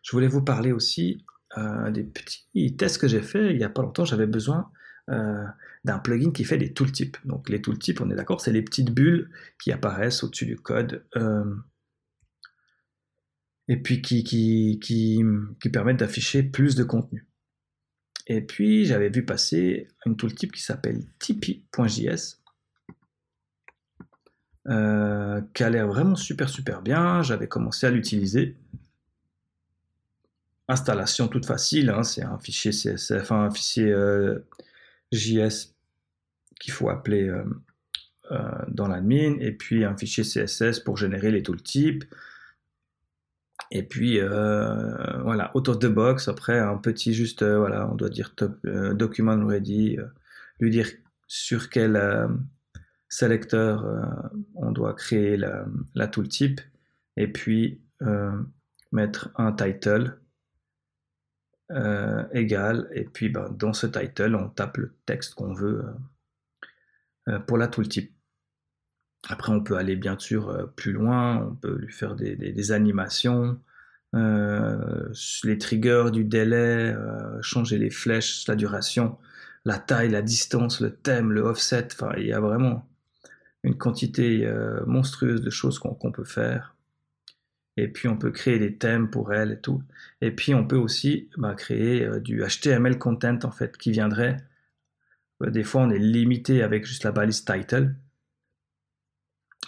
Je 0.02 0.12
voulais 0.12 0.28
vous 0.28 0.44
parler 0.44 0.72
aussi 0.72 1.26
euh, 1.58 1.92
des 1.92 2.04
petits 2.04 2.76
tests 2.76 3.00
que 3.00 3.08
j'ai 3.08 3.22
fait 3.22 3.52
il 3.52 3.58
n'y 3.58 3.64
a 3.64 3.70
pas 3.70 3.82
longtemps. 3.82 4.06
J'avais 4.06 4.28
besoin 4.28 4.70
d'un 5.08 6.00
plugin 6.00 6.32
qui 6.32 6.46
fait 6.46 6.58
des 6.58 6.74
tooltips. 6.74 7.18
Donc 7.26 7.50
les 7.50 7.62
tooltips, 7.62 8.00
on 8.00 8.10
est 8.10 8.16
d'accord, 8.16 8.40
c'est 8.40 8.54
les 8.54 8.62
petites 8.62 8.94
bulles 8.94 9.30
qui 9.62 9.74
apparaissent 9.74 10.24
au-dessus 10.24 10.46
du 10.46 10.56
code 10.56 11.06
et 13.68 13.82
puis 13.82 14.02
qui, 14.02 14.24
qui, 14.24 14.80
qui, 14.82 15.22
qui 15.62 15.70
permettent 15.70 16.00
d'afficher 16.00 16.44
plus 16.44 16.76
de 16.76 16.84
contenu. 16.84 17.28
Et 18.28 18.42
puis 18.42 18.86
j'avais 18.86 19.10
vu 19.10 19.26
passer 19.26 19.88
une 20.06 20.16
tooltip 20.16 20.52
qui 20.52 20.62
s'appelle 20.62 21.04
tipeee.js 21.20 22.40
euh, 24.70 25.42
qui 25.54 25.64
a 25.64 25.70
l'air 25.70 25.88
vraiment 25.88 26.16
super 26.16 26.48
super 26.48 26.82
bien. 26.82 27.22
J'avais 27.22 27.48
commencé 27.48 27.86
à 27.86 27.92
l'utiliser. 27.92 28.56
Installation 30.70 31.28
toute 31.28 31.46
facile, 31.46 31.90
hein, 31.90 32.04
c'est 32.04 32.24
un 32.24 32.40
fichier 32.40 32.72
un 33.30 33.52
fichier 33.52 33.92
euh, 33.92 34.40
JS 35.12 35.76
qu'il 36.62 36.72
faut 36.72 36.90
appeler 36.90 37.28
euh, 37.28 38.66
dans 38.70 38.88
l'admin, 38.88 39.36
et 39.42 39.52
puis 39.52 39.84
un 39.84 39.98
fichier 39.98 40.24
CSS 40.24 40.80
pour 40.80 40.96
générer 40.96 41.30
les 41.30 41.44
tooltips. 41.44 42.06
Et 43.74 43.84
puis 43.84 44.22
voilà, 44.22 45.52
out 45.56 45.68
of 45.68 45.80
the 45.80 45.88
box. 45.88 46.28
Après, 46.30 46.58
un 46.60 46.78
petit 46.78 47.14
juste, 47.14 47.44
voilà, 47.44 47.90
on 47.92 47.96
doit 47.96 48.10
dire 48.10 48.36
top, 48.36 48.66
document 48.66 49.46
ready, 49.46 49.98
lui 50.60 50.70
dire 50.70 50.88
sur 51.28 51.70
quel 51.70 51.98
sélecteur, 53.14 53.86
euh, 53.86 54.02
on 54.56 54.72
doit 54.72 54.94
créer 54.94 55.38
la, 55.38 56.08
tooltip 56.08 56.62
et 57.16 57.28
puis 57.28 57.80
euh, 58.02 58.42
mettre 58.92 59.30
un 59.36 59.54
title 59.54 60.18
euh, 61.72 62.26
égal 62.34 62.90
et 62.92 63.04
puis 63.04 63.30
ben, 63.30 63.50
dans 63.52 63.74
ce 63.74 63.88
title 63.88 64.36
on 64.36 64.50
tape 64.50 64.78
le 64.78 64.96
texte 65.06 65.36
qu'on 65.36 65.54
veut 65.54 65.86
pour 67.48 67.58
la 67.58 67.68
tooltip. 67.68 68.13
Après 69.30 69.52
on 69.54 69.62
peut 69.62 69.78
aller 69.78 69.96
bien 69.96 70.18
sûr 70.20 70.72
plus 70.76 70.92
loin, 70.92 71.48
on 71.48 71.56
peut 71.56 71.78
lui 71.78 71.94
faire 71.94 72.16
des, 72.16 72.72
animations, 72.72 73.60
les 74.14 75.58
triggers 75.58 76.10
du 76.12 76.26
délai, 76.26 76.94
changer 77.42 77.78
les 77.78 77.90
flèches, 77.90 78.46
la 78.48 78.56
duration, 78.56 79.18
la 79.66 79.78
taille, 79.78 80.10
la 80.10 80.22
distance, 80.22 80.82
le 80.82 80.94
thème, 80.94 81.32
le 81.32 81.42
offset, 81.42 81.88
enfin 81.94 82.14
il 82.18 82.28
y 82.28 82.34
a 82.34 82.40
vraiment 82.40 82.86
une 83.64 83.78
quantité 83.78 84.46
euh, 84.46 84.86
monstrueuse 84.86 85.42
de 85.42 85.50
choses 85.50 85.80
qu'on 85.80 86.12
peut 86.12 86.26
faire. 86.26 86.76
Et 87.78 87.88
puis 87.88 88.08
on 88.08 88.18
peut 88.18 88.32
créer 88.32 88.60
des 88.60 88.78
thèmes 88.78 89.10
pour 89.10 89.34
elles 89.34 89.54
et 89.54 89.60
tout. 89.60 89.82
Et 90.22 90.32
puis 90.32 90.54
on 90.54 90.68
peut 90.68 90.78
aussi 90.78 91.30
bah, 91.38 91.56
créer 91.56 92.06
euh, 92.06 92.20
du 92.20 92.44
HTML 92.44 93.00
content 93.00 93.40
en 93.44 93.52
fait 93.52 93.78
qui 93.78 93.92
viendrait. 93.92 94.38
Euh, 95.42 95.50
des 95.50 95.64
fois 95.64 95.82
on 95.82 95.90
est 95.90 96.00
limité 96.00 96.62
avec 96.62 96.86
juste 96.86 97.04
la 97.04 97.12
balise 97.12 97.46
title. 97.46 97.96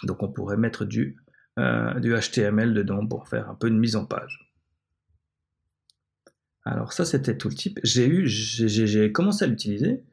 Donc 0.04 0.22
on 0.22 0.28
pourrait 0.28 0.56
mettre 0.56 0.84
du, 0.84 1.16
HTML 1.56 2.74
dedans 2.74 3.06
pour 3.06 3.28
faire 3.28 3.48
un 3.48 3.54
peu 3.54 3.70
de 3.70 3.76
mise 3.76 3.96
en 3.96 4.04
page. 4.04 4.52
Alors 6.64 6.92
ça 6.92 7.04
c'était 7.04 7.36
tout 7.36 7.48
le 7.48 7.54
type. 7.54 7.80
J'ai 7.82 8.06
eu, 8.06 8.26
j'ai 8.26 9.12
commencé 9.12 9.44
à 9.44 9.48
l'utiliser 9.48 10.04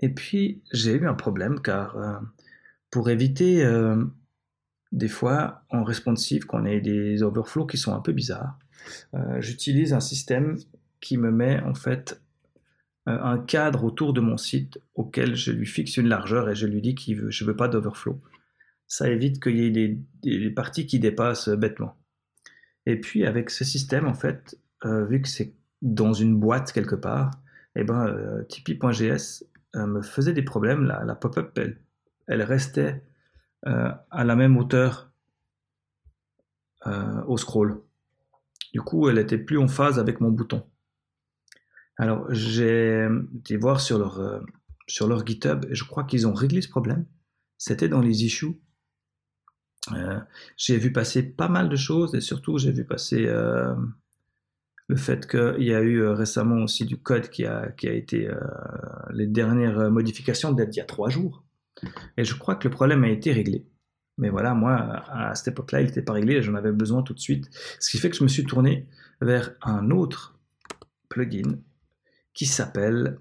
et 0.00 0.08
puis 0.08 0.62
j'ai 0.72 0.92
eu 0.92 1.08
un 1.08 1.14
problème 1.14 1.60
car 1.60 1.96
pour 2.94 3.10
éviter 3.10 3.64
euh, 3.64 4.04
des 4.92 5.08
fois 5.08 5.64
en 5.68 5.82
responsive 5.82 6.46
qu'on 6.46 6.64
ait 6.64 6.80
des 6.80 7.24
overflows 7.24 7.66
qui 7.66 7.76
sont 7.76 7.92
un 7.92 7.98
peu 7.98 8.12
bizarres, 8.12 8.56
euh, 9.14 9.40
j'utilise 9.40 9.92
un 9.92 9.98
système 9.98 10.56
qui 11.00 11.18
me 11.18 11.32
met 11.32 11.60
en 11.62 11.74
fait 11.74 12.22
euh, 13.08 13.18
un 13.20 13.38
cadre 13.38 13.82
autour 13.82 14.12
de 14.12 14.20
mon 14.20 14.36
site 14.36 14.78
auquel 14.94 15.34
je 15.34 15.50
lui 15.50 15.66
fixe 15.66 15.96
une 15.96 16.06
largeur 16.06 16.48
et 16.48 16.54
je 16.54 16.68
lui 16.68 16.80
dis 16.80 16.94
que 16.94 17.30
je 17.30 17.44
veux 17.44 17.56
pas 17.56 17.66
d'overflow. 17.66 18.20
Ça 18.86 19.08
évite 19.08 19.42
qu'il 19.42 19.58
y 19.58 19.66
ait 19.66 19.98
des, 20.22 20.50
parties 20.50 20.86
qui 20.86 20.98
dépassent 20.98 21.48
bêtement. 21.48 21.96
Et 22.86 23.00
puis 23.00 23.24
avec 23.26 23.50
ce 23.50 23.64
système, 23.64 24.06
en 24.06 24.14
fait, 24.14 24.58
vu 24.84 25.22
que 25.22 25.28
c'est 25.28 25.54
dans 25.84 26.12
une 26.12 26.38
boîte 26.38 26.72
quelque 26.72 26.94
part, 26.94 27.30
et 27.76 27.80
eh 27.80 27.84
ben, 27.84 28.06
euh, 28.06 28.44
euh, 29.76 29.86
me 29.86 30.02
faisait 30.02 30.32
des 30.32 30.42
problèmes. 30.42 30.84
La, 30.84 31.14
pop-up, 31.14 31.58
elle, 31.58 31.80
elle, 32.28 32.42
restait 32.42 33.02
euh, 33.66 33.90
à 34.10 34.24
la 34.24 34.36
même 34.36 34.56
hauteur 34.56 35.10
au 37.26 37.38
scroll. 37.38 37.80
Du 38.74 38.82
coup, 38.82 39.08
elle 39.08 39.18
était 39.18 39.38
plus 39.38 39.56
en 39.56 39.68
phase 39.68 39.98
avec 39.98 40.20
mon 40.20 40.30
bouton. 40.30 40.66
Alors, 41.96 42.26
j'ai 42.30 43.08
été 43.38 43.56
voir 43.56 43.80
sur 43.80 43.98
leur, 43.98 44.42
sur 44.86 45.08
leur 45.08 45.26
GitHub 45.26 45.64
et 45.70 45.74
je 45.74 45.84
crois 45.84 46.04
qu'ils 46.04 46.26
ont 46.26 46.34
réglé 46.34 46.60
ce 46.60 46.68
problème. 46.68 47.06
C'était 47.56 47.88
dans 47.88 48.02
les 48.02 48.24
issues. 48.24 48.60
J'ai 50.56 50.78
vu 50.78 50.92
passer 50.92 51.22
pas 51.22 51.48
mal 51.48 51.68
de 51.68 51.76
choses 51.76 52.14
et 52.14 52.20
surtout, 52.20 52.58
j'ai 52.58 52.72
vu 52.72 52.84
passer 52.84 53.26
le 54.86 54.96
fait 54.96 55.26
qu'il 55.26 55.64
y 55.64 55.74
a 55.74 55.80
eu 55.80 56.02
euh, 56.02 56.12
récemment 56.12 56.62
aussi 56.62 56.84
du 56.84 56.98
code 56.98 57.30
qui 57.30 57.46
a, 57.46 57.70
qui 57.72 57.88
a 57.88 57.92
été 57.92 58.28
euh, 58.28 58.38
les 59.12 59.26
dernières 59.26 59.90
modifications 59.90 60.52
datent 60.52 60.70
d'il 60.70 60.78
y 60.78 60.82
a 60.82 60.86
trois 60.86 61.08
jours. 61.08 61.44
Et 62.16 62.24
je 62.24 62.34
crois 62.34 62.54
que 62.56 62.68
le 62.68 62.74
problème 62.74 63.04
a 63.04 63.08
été 63.08 63.32
réglé. 63.32 63.66
Mais 64.16 64.28
voilà, 64.28 64.54
moi, 64.54 64.74
à 65.08 65.34
cette 65.34 65.48
époque-là, 65.48 65.80
il 65.80 65.86
n'était 65.86 66.02
pas 66.02 66.12
réglé 66.12 66.34
et 66.34 66.42
j'en 66.42 66.54
avais 66.54 66.70
besoin 66.70 67.02
tout 67.02 67.14
de 67.14 67.18
suite. 67.18 67.50
Ce 67.80 67.90
qui 67.90 67.98
fait 67.98 68.10
que 68.10 68.16
je 68.16 68.22
me 68.22 68.28
suis 68.28 68.44
tourné 68.44 68.86
vers 69.20 69.54
un 69.62 69.90
autre 69.90 70.38
plugin 71.08 71.58
qui 72.32 72.46
s'appelle 72.46 73.18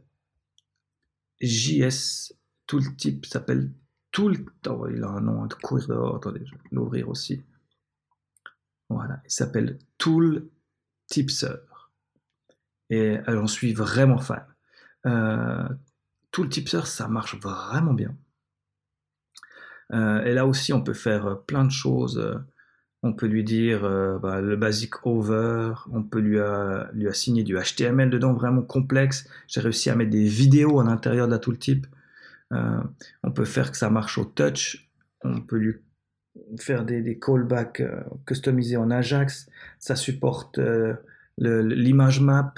JS 1.41 2.33
Tooltip, 2.67 3.25
s'appelle 3.25 3.71
Tool. 4.13 4.37
Oh, 4.69 4.87
il 4.89 5.03
a 5.03 5.09
un 5.09 5.21
nom 5.21 5.45
de 5.47 5.53
courir 5.55 5.87
dehors. 5.87 6.15
Attendez, 6.15 6.45
je 6.45 6.51
vais 6.53 6.61
l'ouvrir 6.71 7.09
aussi. 7.09 7.43
Voilà, 8.89 9.19
il 9.25 9.31
s'appelle 9.31 9.79
Tool 9.97 10.47
Tipser. 11.07 11.55
Et 12.89 13.17
j'en 13.27 13.47
suis 13.47 13.73
vraiment 13.73 14.19
fan. 14.19 14.45
Euh, 15.07 15.67
tout 16.31 16.43
le 16.43 16.49
Tipser, 16.49 16.85
ça 16.85 17.07
marche 17.07 17.35
vraiment 17.41 17.93
bien. 17.93 18.15
Euh, 19.91 20.23
et 20.23 20.33
là 20.33 20.45
aussi, 20.45 20.73
on 20.73 20.81
peut 20.81 20.93
faire 20.93 21.41
plein 21.41 21.65
de 21.65 21.71
choses. 21.71 22.39
On 23.01 23.13
peut 23.13 23.25
lui 23.25 23.43
dire 23.43 23.81
bah, 24.21 24.41
le 24.41 24.55
basic 24.55 25.05
over, 25.07 25.73
on 25.91 26.03
peut 26.03 26.19
lui, 26.19 26.37
lui 26.93 27.07
assigner 27.07 27.43
du 27.43 27.57
HTML 27.57 28.11
dedans 28.11 28.33
vraiment 28.33 28.61
complexe. 28.61 29.27
J'ai 29.47 29.59
réussi 29.59 29.89
à 29.89 29.95
mettre 29.95 30.11
des 30.11 30.27
vidéos 30.27 30.79
à 30.79 30.83
l'intérieur 30.83 31.25
de 31.25 31.31
la 31.31 31.39
tooltip. 31.39 31.87
Euh, 32.53 32.83
on 33.23 33.31
peut 33.31 33.45
faire 33.45 33.71
que 33.71 33.77
ça 33.77 33.89
marche 33.89 34.17
au 34.17 34.25
touch. 34.25 34.89
On 35.23 35.41
peut 35.41 35.57
lui 35.57 35.75
faire 36.59 36.83
des, 36.85 37.19
callbacks 37.19 37.81
euh, 37.81 38.03
customisés 38.25 38.77
en 38.77 38.91
Ajax. 38.91 39.49
Ça 39.79 39.95
supporte 39.95 40.59
euh, 40.59 40.95
l'image 41.37 42.21
map. 42.21 42.53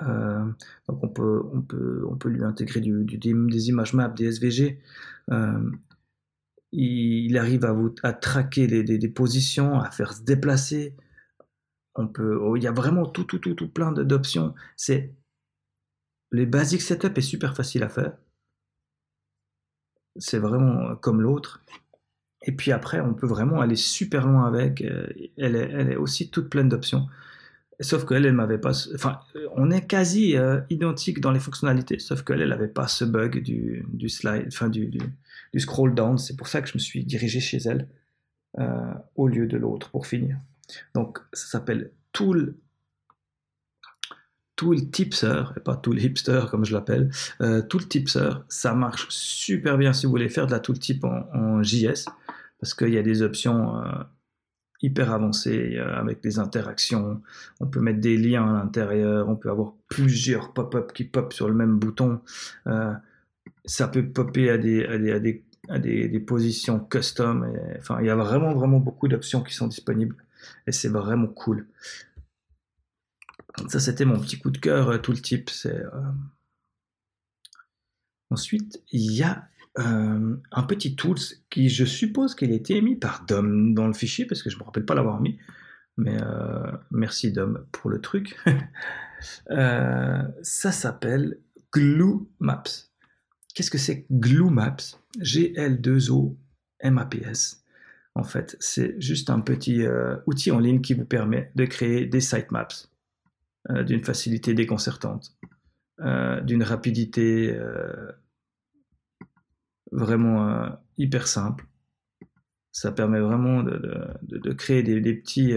Donc 0.00 1.04
on 1.04 1.08
peut, 1.08 1.42
on, 1.52 1.60
peut, 1.60 2.04
on 2.08 2.16
peut 2.16 2.30
lui 2.30 2.42
intégrer 2.42 2.80
des 2.80 3.68
images 3.68 3.92
map, 3.92 4.08
des 4.08 4.24
SVG. 4.24 4.80
il, 6.72 7.38
arrive 7.38 7.64
à, 7.66 7.72
vous, 7.72 7.94
à 8.02 8.12
traquer 8.14 8.66
des, 8.66 9.08
positions, 9.08 9.80
à 9.80 9.90
faire 9.90 10.14
se 10.14 10.22
déplacer. 10.22 10.96
On 11.94 12.08
peut, 12.08 12.38
oh, 12.40 12.56
il 12.56 12.62
y 12.62 12.66
a 12.66 12.72
vraiment 12.72 13.04
tout, 13.04 13.24
tout, 13.24 13.38
tout, 13.38 13.54
tout 13.54 13.68
plein 13.68 13.92
d'options. 13.92 14.54
C'est 14.76 15.14
les 16.32 16.46
basic 16.46 16.80
setup 16.80 17.16
est 17.16 17.22
super 17.22 17.54
facile 17.54 17.82
à 17.82 17.88
faire. 17.88 18.16
C'est 20.16 20.38
vraiment 20.38 20.96
comme 20.96 21.20
l'autre. 21.20 21.62
Et 22.44 22.52
puis 22.52 22.72
après, 22.72 23.00
on 23.00 23.14
peut 23.14 23.26
vraiment 23.26 23.60
aller 23.60 23.76
super 23.76 24.26
loin 24.26 24.46
avec. 24.46 24.82
Euh, 24.82 25.06
elle 25.36 25.56
est, 25.56 25.96
aussi 25.96 26.30
toute 26.30 26.50
pleine 26.50 26.68
d'options. 26.68 27.06
Sauf 27.80 28.04
qu'elle, 28.06 28.26
elle 28.26 28.34
m'avait 28.34 28.58
pas. 28.58 28.72
Enfin, 28.94 29.20
on 29.56 29.70
est 29.70 29.86
quasi 29.86 30.36
euh, 30.36 30.60
identique 30.70 31.20
dans 31.20 31.32
les 31.32 31.40
fonctionnalités, 31.40 31.98
sauf 31.98 32.22
qu'elle, 32.22 32.40
elle 32.40 32.50
n'avait 32.50 32.68
pas 32.68 32.88
ce 32.88 33.04
bug 33.04 33.42
du, 33.42 34.08
slide, 34.08 34.46
enfin 34.48 34.68
du, 34.68 34.90
scroll 35.56 35.94
down. 35.94 36.18
C'est 36.18 36.36
pour 36.36 36.48
ça 36.48 36.62
que 36.62 36.68
je 36.68 36.74
me 36.74 36.80
suis 36.80 37.04
dirigé 37.04 37.40
chez 37.40 37.58
elle 37.58 37.88
euh, 38.58 38.94
au 39.16 39.28
lieu 39.28 39.46
de 39.46 39.56
l'autre 39.56 39.90
pour 39.90 40.06
finir. 40.06 40.36
Donc, 40.94 41.18
ça 41.32 41.46
s'appelle 41.46 41.90
Tool 42.12 42.54
Tool 44.56 44.90
Tipser, 44.90 45.42
et 45.56 45.60
pas 45.60 45.76
Tool 45.76 45.98
Hipster 45.98 46.42
comme 46.50 46.64
je 46.64 46.72
l'appelle, 46.72 47.10
euh, 47.40 47.62
Tipser, 47.62 48.30
ça 48.48 48.74
marche 48.74 49.06
super 49.08 49.78
bien 49.78 49.92
si 49.92 50.06
vous 50.06 50.12
voulez 50.12 50.28
faire 50.28 50.46
de 50.46 50.52
la 50.52 50.60
tooltip 50.60 51.04
en, 51.04 51.26
en 51.32 51.62
JS, 51.62 52.06
parce 52.60 52.74
qu'il 52.74 52.90
y 52.90 52.98
a 52.98 53.02
des 53.02 53.22
options 53.22 53.78
euh, 53.78 53.90
hyper 54.82 55.10
avancées 55.10 55.76
euh, 55.76 55.96
avec 55.96 56.22
des 56.22 56.38
interactions, 56.38 57.22
on 57.60 57.66
peut 57.66 57.80
mettre 57.80 58.00
des 58.00 58.16
liens 58.16 58.56
à 58.56 58.62
l'intérieur, 58.62 59.28
on 59.28 59.36
peut 59.36 59.50
avoir 59.50 59.72
plusieurs 59.88 60.52
pop-up 60.52 60.92
qui 60.92 61.04
pop 61.04 61.32
sur 61.32 61.48
le 61.48 61.54
même 61.54 61.78
bouton, 61.78 62.20
ça 63.64 63.88
peut 63.88 64.06
popper 64.06 64.50
à 64.50 64.58
des, 64.58 64.84
à 65.68 65.78
positions 66.26 66.78
custom, 66.78 67.52
enfin 67.78 67.98
il 68.00 68.06
y 68.06 68.10
a 68.10 68.16
vraiment 68.16 68.78
beaucoup 68.78 69.08
d'options 69.08 69.42
qui 69.42 69.54
sont 69.54 69.66
disponibles, 69.66 70.16
et 70.66 70.72
c'est 70.72 70.88
vraiment 70.88 71.28
cool. 71.28 71.66
Ça, 73.68 73.80
c'était 73.80 74.04
mon 74.04 74.18
petit 74.18 74.38
coup 74.38 74.50
de 74.50 74.58
cœur, 74.58 74.88
euh, 74.88 74.98
tout 74.98 75.12
le 75.12 75.18
type. 75.18 75.50
Euh, 75.66 75.82
ensuite, 78.30 78.82
il 78.92 79.12
y 79.12 79.22
a 79.22 79.48
euh, 79.78 80.36
un 80.50 80.62
petit 80.62 80.96
tool 80.96 81.16
qui, 81.50 81.68
je 81.68 81.84
suppose 81.84 82.34
qu'il 82.34 82.52
a 82.52 82.54
été 82.54 82.76
émis 82.76 82.96
par 82.96 83.24
Dom 83.26 83.74
dans 83.74 83.86
le 83.86 83.92
fichier, 83.92 84.26
parce 84.26 84.42
que 84.42 84.50
je 84.50 84.56
ne 84.56 84.60
me 84.60 84.64
rappelle 84.64 84.84
pas 84.84 84.94
l'avoir 84.94 85.20
mis. 85.20 85.38
Mais 85.98 86.16
merci 86.90 87.32
Dom 87.32 87.66
pour 87.70 87.90
le 87.90 88.00
truc. 88.00 88.38
ça 89.50 90.72
s'appelle 90.72 91.38
Glue 91.70 92.26
Maps. 92.40 92.62
Qu'est-ce 93.54 93.70
que 93.70 93.76
c'est 93.76 94.06
Glue 94.10 94.50
Maps? 94.50 94.98
G-L-2-O 95.20 96.38
M-A-P-S. 96.80 97.62
En 98.14 98.24
fait, 98.24 98.56
c'est 98.58 98.98
juste 98.98 99.28
un 99.28 99.40
petit 99.40 99.84
outil 100.24 100.50
en 100.50 100.58
ligne 100.58 100.80
qui 100.80 100.94
vous 100.94 101.04
permet 101.04 101.52
de 101.56 101.66
créer 101.66 102.06
des 102.06 102.22
sitemaps. 102.22 102.90
Euh, 103.70 103.84
d'une 103.84 104.02
facilité 104.02 104.54
déconcertante, 104.54 105.36
euh, 106.00 106.40
d'une 106.40 106.64
rapidité 106.64 107.54
euh, 107.56 108.10
vraiment 109.92 110.68
hyper 110.98 111.28
simple. 111.28 111.64
Ça 112.72 112.90
permet 112.90 113.20
vraiment 113.20 113.62
de, 113.62 114.52
créer 114.54 114.82
des, 114.82 115.14
petits 115.14 115.54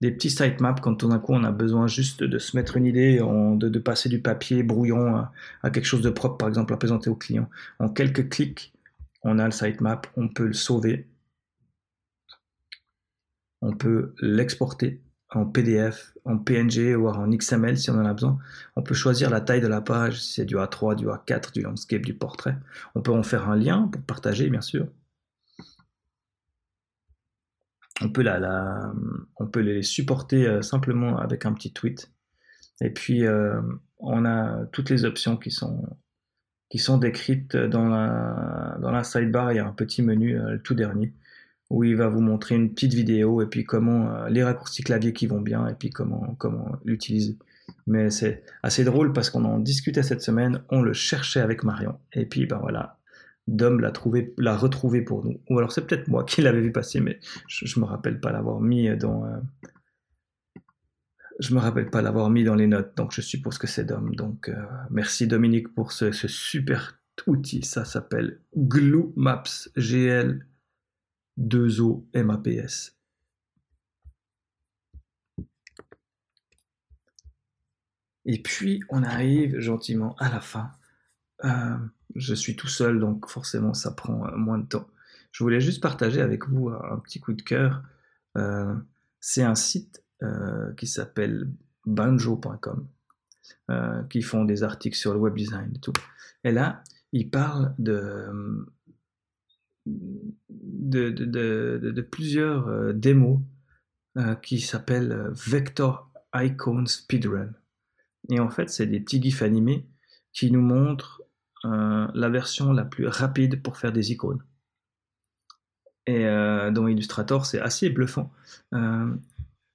petits 0.00 0.30
sitemaps 0.30 0.80
quand 0.80 0.94
tout 0.94 1.08
d'un 1.08 1.18
coup 1.18 1.34
on 1.34 1.44
a 1.44 1.52
besoin 1.52 1.88
juste 1.88 2.22
de 2.22 2.38
se 2.38 2.56
mettre 2.56 2.78
une 2.78 2.86
idée, 2.86 3.18
de, 3.18 3.78
passer 3.78 4.08
du 4.08 4.22
papier 4.22 4.62
brouillon 4.62 5.26
à, 5.62 5.70
quelque 5.70 5.84
chose 5.84 6.02
de 6.02 6.10
propre, 6.10 6.38
par 6.38 6.48
exemple, 6.48 6.72
à 6.72 6.78
présenter 6.78 7.10
au 7.10 7.16
client. 7.16 7.50
En 7.80 7.90
quelques 7.90 8.30
clics, 8.30 8.72
on 9.24 9.38
a 9.38 9.44
le 9.44 9.50
sitemap, 9.50 10.06
on 10.16 10.28
peut 10.28 10.46
le 10.46 10.54
sauver, 10.54 11.06
on 13.60 13.76
peut 13.76 14.14
l'exporter 14.22 15.02
en 15.34 15.46
PDF, 15.46 16.14
en 16.24 16.38
PNG 16.38 16.94
ou 16.96 17.08
en 17.08 17.28
XML 17.28 17.78
si 17.78 17.90
on 17.90 17.94
en 17.94 18.04
a 18.04 18.12
besoin. 18.12 18.38
On 18.76 18.82
peut 18.82 18.94
choisir 18.94 19.30
la 19.30 19.40
taille 19.40 19.60
de 19.60 19.66
la 19.66 19.80
page, 19.80 20.20
si 20.22 20.34
c'est 20.34 20.44
du 20.44 20.56
A3, 20.56 20.96
du 20.96 21.06
A4, 21.06 21.52
du 21.52 21.62
landscape, 21.62 22.02
du 22.02 22.14
portrait. 22.14 22.56
On 22.94 23.02
peut 23.02 23.12
en 23.12 23.22
faire 23.22 23.48
un 23.48 23.56
lien 23.56 23.88
pour 23.88 24.02
partager, 24.02 24.50
bien 24.50 24.60
sûr. 24.60 24.86
On 28.00 28.08
peut, 28.08 29.60
les 29.60 29.82
supporter 29.82 30.46
euh, 30.46 30.62
simplement 30.62 31.18
avec 31.18 31.46
un 31.46 31.52
petit 31.52 31.72
tweet. 31.72 32.10
Et 32.80 32.90
puis, 32.90 33.24
euh, 33.24 33.60
on 33.98 34.24
a 34.24 34.66
toutes 34.72 34.90
les 34.90 35.04
options 35.04 35.36
qui 35.36 35.50
sont, 35.52 35.84
qui 36.68 36.78
sont 36.78 36.98
décrites 36.98 37.56
dans 37.56 37.88
la, 37.88 38.76
dans 38.80 38.90
la 38.90 39.04
sidebar. 39.04 39.52
Il 39.52 39.56
y 39.56 39.58
a 39.60 39.66
un 39.66 39.72
petit 39.72 40.02
menu, 40.02 40.36
euh, 40.36 40.52
le 40.52 40.62
tout 40.62 40.74
dernier, 40.74 41.14
où 41.72 41.84
il 41.84 41.96
va 41.96 42.08
vous 42.08 42.20
montrer 42.20 42.54
une 42.54 42.70
petite 42.70 42.92
vidéo 42.92 43.40
et 43.40 43.46
puis 43.46 43.64
comment 43.64 44.10
euh, 44.10 44.28
les 44.28 44.44
raccourcis 44.44 44.82
clavier 44.82 45.14
qui 45.14 45.26
vont 45.26 45.40
bien 45.40 45.66
et 45.66 45.74
puis 45.74 45.88
comment, 45.88 46.34
comment 46.38 46.76
l'utiliser. 46.84 47.38
Mais 47.86 48.10
c'est 48.10 48.44
assez 48.62 48.84
drôle 48.84 49.14
parce 49.14 49.30
qu'on 49.30 49.46
en 49.46 49.58
discutait 49.58 50.02
cette 50.02 50.20
semaine, 50.20 50.62
on 50.68 50.82
le 50.82 50.92
cherchait 50.92 51.40
avec 51.40 51.64
Marion 51.64 51.98
et 52.12 52.26
puis 52.26 52.44
ben 52.44 52.58
voilà, 52.58 52.98
Dom 53.48 53.80
l'a 53.80 53.90
trouvé, 53.90 54.34
l'a 54.36 54.54
retrouvé 54.54 55.00
pour 55.00 55.24
nous. 55.24 55.40
Ou 55.48 55.58
alors 55.58 55.72
c'est 55.72 55.86
peut-être 55.86 56.08
moi 56.08 56.24
qui 56.24 56.42
l'avais 56.42 56.60
vu 56.60 56.72
passer, 56.72 57.00
mais 57.00 57.18
je, 57.48 57.80
me 57.80 57.86
rappelle 57.86 58.20
pas 58.20 58.32
l'avoir 58.32 58.60
mis 58.60 58.94
dans. 58.98 59.24
Euh, 59.24 59.38
je 61.40 61.54
me 61.54 61.58
rappelle 61.58 61.88
pas 61.88 62.02
l'avoir 62.02 62.28
mis 62.28 62.44
dans 62.44 62.54
les 62.54 62.66
notes, 62.66 62.94
donc 62.98 63.12
je 63.12 63.22
suppose 63.22 63.56
que 63.56 63.66
c'est 63.66 63.84
Dom. 63.84 64.14
Donc 64.14 64.50
euh, 64.50 64.62
merci 64.90 65.26
Dominique 65.26 65.74
pour 65.74 65.92
ce, 65.92 66.12
super 66.12 66.98
outil. 67.26 67.62
Ça 67.62 67.86
s'appelle 67.86 68.40
Glue 68.54 69.06
Maps, 69.16 69.70
G-L 69.76 70.44
2O 71.38 72.04
MAPS. 72.14 72.96
Et 78.24 78.40
puis 78.40 78.80
on 78.88 79.02
arrive 79.02 79.58
gentiment 79.58 80.14
à 80.18 80.30
la 80.30 80.40
fin. 80.40 80.72
Euh, 81.44 81.76
je 82.14 82.34
suis 82.34 82.56
tout 82.56 82.68
seul, 82.68 83.00
donc 83.00 83.28
forcément 83.28 83.74
ça 83.74 83.90
prend 83.90 84.26
euh, 84.26 84.36
moins 84.36 84.58
de 84.58 84.66
temps. 84.66 84.86
Je 85.32 85.42
voulais 85.42 85.60
juste 85.60 85.82
partager 85.82 86.20
avec 86.20 86.48
vous 86.48 86.68
un 86.68 86.98
petit 86.98 87.18
coup 87.20 87.32
de 87.32 87.42
cœur. 87.42 87.82
Euh, 88.36 88.74
c'est 89.20 89.42
un 89.42 89.54
site 89.54 90.02
qui 90.76 90.86
s'appelle 90.86 91.50
banjo.com. 91.84 92.86
qui 94.08 94.22
font 94.22 94.44
des 94.44 94.62
articles 94.62 94.96
sur 94.96 95.12
le 95.12 95.18
web 95.18 95.34
design 95.34 95.72
et 95.74 95.80
tout. 95.80 95.92
Et 96.44 96.52
là, 96.52 96.84
il 97.10 97.28
parle 97.28 97.74
de, 97.78 98.64
de, 99.86 102.00
plusieurs 102.00 102.94
démos 102.94 103.40
qui 104.42 104.60
s'appellent 104.60 105.30
Vector 105.32 106.10
Icon 106.34 106.86
Speedrun. 106.86 107.50
Et 108.30 108.40
en 108.40 108.50
fait, 108.50 108.70
c'est 108.70 108.86
des 108.86 109.00
petits 109.00 109.20
gifs 109.20 109.42
animés 109.42 109.86
qui 110.32 110.50
nous 110.50 110.60
montrent 110.60 111.22
la 111.64 112.28
version 112.28 112.72
la 112.72 112.84
plus 112.84 113.06
rapide 113.06 113.62
pour 113.62 113.76
faire 113.76 113.92
des 113.92 114.12
icônes. 114.12 114.42
Et 116.06 116.24
dans 116.24 116.86
Illustrator, 116.86 117.46
c'est 117.46 117.60
assez 117.60 117.90
bluffant. 117.90 118.32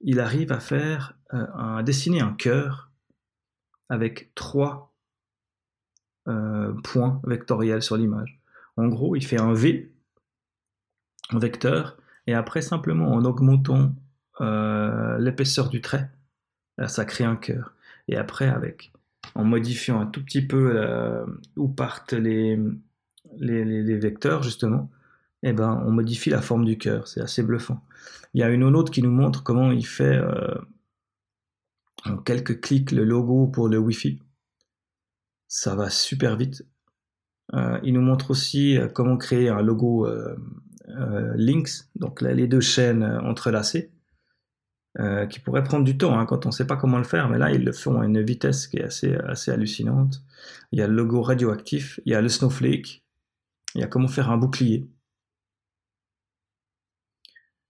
il 0.02 0.20
arrive 0.20 0.52
à 0.52 0.60
faire, 0.60 1.18
à 1.30 1.82
dessiner 1.84 2.22
un 2.22 2.34
cœur 2.34 2.88
avec 3.90 4.34
trois 4.36 4.94
euh, 6.28 6.74
points 6.84 7.22
vectoriels 7.26 7.82
sur 7.82 7.98
l'image. 7.98 8.40
En 8.76 8.88
gros, 8.88 9.16
il 9.16 9.26
fait 9.26 9.40
un 9.40 9.54
V, 9.54 9.90
un 9.90 9.94
vecteur, 11.34 11.98
et 12.28 12.34
après, 12.34 12.62
simplement 12.62 13.12
en 13.14 13.26
augmentant 13.26 13.94
euh, 14.42 15.18
l'épaisseur 15.20 15.70
du 15.70 15.82
trait, 15.82 16.10
ça 16.88 17.06
crée 17.06 17.24
un 17.24 17.36
cœur. 17.36 17.76
Et 18.08 18.18
après, 18.18 18.48
avec, 18.48 18.92
en 19.36 19.44
modifiant 19.44 20.00
un 20.00 20.06
tout 20.06 20.24
petit 20.24 20.46
peu 20.46 21.26
où 21.56 21.68
partent 21.68 22.14
les, 22.14 22.60
les, 23.40 23.98
vecteurs, 23.98 24.44
justement, 24.44 24.92
eh 25.44 25.54
ben, 25.54 25.82
on 25.86 25.92
modifie 25.92 26.30
la 26.30 26.42
forme 26.42 26.66
du 26.66 26.78
cœur. 26.78 27.08
C'est 27.08 27.22
assez 27.22 27.44
bluffant. 27.44 27.84
Il 28.34 28.42
y 28.42 28.44
a 28.44 28.50
une 28.50 28.64
autre 28.64 28.92
qui 28.92 29.02
nous 29.02 29.12
montre 29.12 29.44
comment 29.44 29.72
il 29.72 29.86
fait 29.86 30.18
euh, 30.18 30.56
en 32.06 32.18
quelques 32.18 32.62
clics 32.62 32.92
le 32.92 33.04
logo 33.04 33.48
pour 33.48 33.70
le 33.70 33.78
Wi-Fi. 33.78 34.20
Ça 35.48 35.76
va 35.76 35.90
super 35.90 36.36
vite. 36.36 36.64
Euh, 37.54 37.80
il 37.84 37.94
nous 37.94 38.02
montre 38.02 38.32
aussi 38.32 38.78
euh, 38.78 38.90
comment 38.90 39.18
créer 39.18 39.50
un 39.50 39.62
logo 39.62 40.06
euh, 40.06 40.36
Links, 40.88 41.86
donc 41.96 42.22
les 42.22 42.48
deux 42.48 42.62
chaînes 42.62 43.04
entrelacées, 43.04 43.92
qui 45.30 45.40
pourrait 45.40 45.64
prendre 45.64 45.84
du 45.84 45.98
temps 45.98 46.18
hein, 46.18 46.26
quand 46.26 46.46
on 46.46 46.50
ne 46.50 46.54
sait 46.54 46.66
pas 46.66 46.76
comment 46.76 46.98
le 46.98 47.04
faire, 47.04 47.30
mais 47.30 47.38
là 47.38 47.52
ils 47.52 47.64
le 47.64 47.72
font 47.72 48.00
à 48.02 48.06
une 48.06 48.22
vitesse 48.22 48.68
qui 48.68 48.78
est 48.78 48.84
assez, 48.84 49.16
assez 49.16 49.52
hallucinante. 49.52 50.24
Il 50.72 50.80
y 50.80 50.82
a 50.82 50.88
le 50.88 50.94
logo 50.96 51.22
radioactif, 51.22 52.00
il 52.06 52.14
y 52.14 52.16
a 52.16 52.22
le 52.22 52.30
snowflake, 52.30 53.04
il 53.76 53.82
y 53.82 53.84
a 53.84 53.88
comment 53.88 54.08
faire 54.08 54.32
un 54.32 54.38
bouclier. 54.38 54.90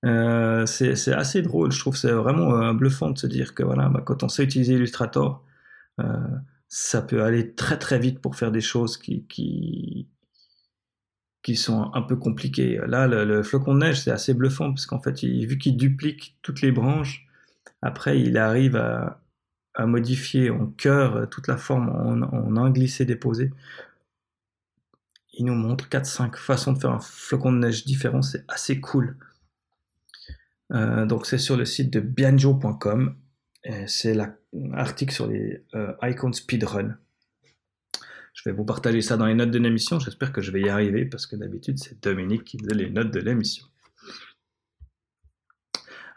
c'est 0.03 1.13
assez 1.13 1.41
drôle, 1.41 1.71
je 1.71 1.79
trouve, 1.79 1.97
c'est 1.97 2.11
vraiment 2.11 2.73
bluffant 2.73 3.11
de 3.11 3.17
se 3.17 3.27
dire 3.27 3.53
que 3.55 3.63
voilà, 3.63 3.89
bah, 3.89 4.01
quand 4.05 4.23
on 4.23 4.29
sait 4.29 4.43
utiliser 4.43 4.75
Illustrator, 4.75 5.43
ça 6.69 7.01
peut 7.01 7.23
aller 7.23 7.53
très 7.55 7.77
très 7.77 7.99
vite 7.99 8.19
pour 8.19 8.35
faire 8.35 8.51
des 8.51 8.61
choses 8.61 8.97
qui, 8.97 10.07
qui 11.47 11.55
sont 11.55 11.93
un 11.93 12.01
peu 12.01 12.17
compliquées. 12.17 12.77
Là, 12.87 13.07
le, 13.07 13.41
flocon 13.41 13.73
de 13.73 13.79
neige, 13.79 14.01
c'est 14.01 14.11
assez 14.11 14.33
bluffant 14.33 14.73
parce 14.73 14.85
qu'en 14.85 15.01
fait, 15.01 15.23
vu 15.23 15.57
qu'il 15.57 15.77
duplique 15.77 16.35
toutes 16.41 16.59
les 16.59 16.73
branches, 16.73 17.25
après, 17.81 18.19
il 18.19 18.37
arrive 18.37 18.75
à, 18.75 19.21
modifier 19.79 20.49
en 20.49 20.65
cœur 20.65 21.29
toute 21.29 21.47
la 21.47 21.55
forme 21.55 21.87
en, 21.87 22.57
un 22.57 22.69
glissé-déposé. 22.69 23.53
Il 25.35 25.45
nous 25.45 25.55
montre 25.55 25.87
4-5 25.87 26.35
façons 26.35 26.73
de 26.73 26.79
faire 26.79 26.91
un 26.91 26.99
flocon 26.99 27.53
de 27.53 27.59
neige 27.59 27.85
différent, 27.85 28.21
c'est 28.21 28.43
assez 28.49 28.81
cool. 28.81 29.15
Euh, 30.73 31.05
donc 31.05 31.27
c'est 31.27 31.37
sur 31.37 31.55
le 31.55 31.63
site 31.63 31.93
de 31.93 32.01
bianjo.com 32.01 33.15
c'est 33.85 34.13
l'article 34.53 35.13
sur 35.13 35.27
les 35.27 35.63
euh, 35.75 35.93
icons 36.03 36.33
speedrun. 36.33 36.97
Je 38.37 38.47
vais 38.47 38.55
vous 38.55 38.65
partager 38.65 39.01
ça 39.01 39.17
dans 39.17 39.25
les 39.25 39.33
notes 39.33 39.49
de 39.49 39.57
l'émission. 39.57 39.99
J'espère 39.99 40.31
que 40.31 40.41
je 40.41 40.51
vais 40.51 40.61
y 40.61 40.69
arriver 40.69 41.05
parce 41.05 41.25
que 41.25 41.35
d'habitude, 41.35 41.79
c'est 41.79 42.01
Dominique 42.03 42.43
qui 42.43 42.59
faisait 42.59 42.75
les 42.75 42.89
notes 42.89 43.11
de 43.11 43.19
l'émission. 43.19 43.65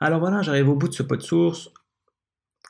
Alors 0.01 0.21
voilà, 0.21 0.43
j'arrive 0.43 0.69
au 0.69 0.75
bout 0.75 0.89
de 0.89 0.93
ce 0.93 1.03
pot 1.03 1.17
de 1.17 1.23
source. 1.23 1.71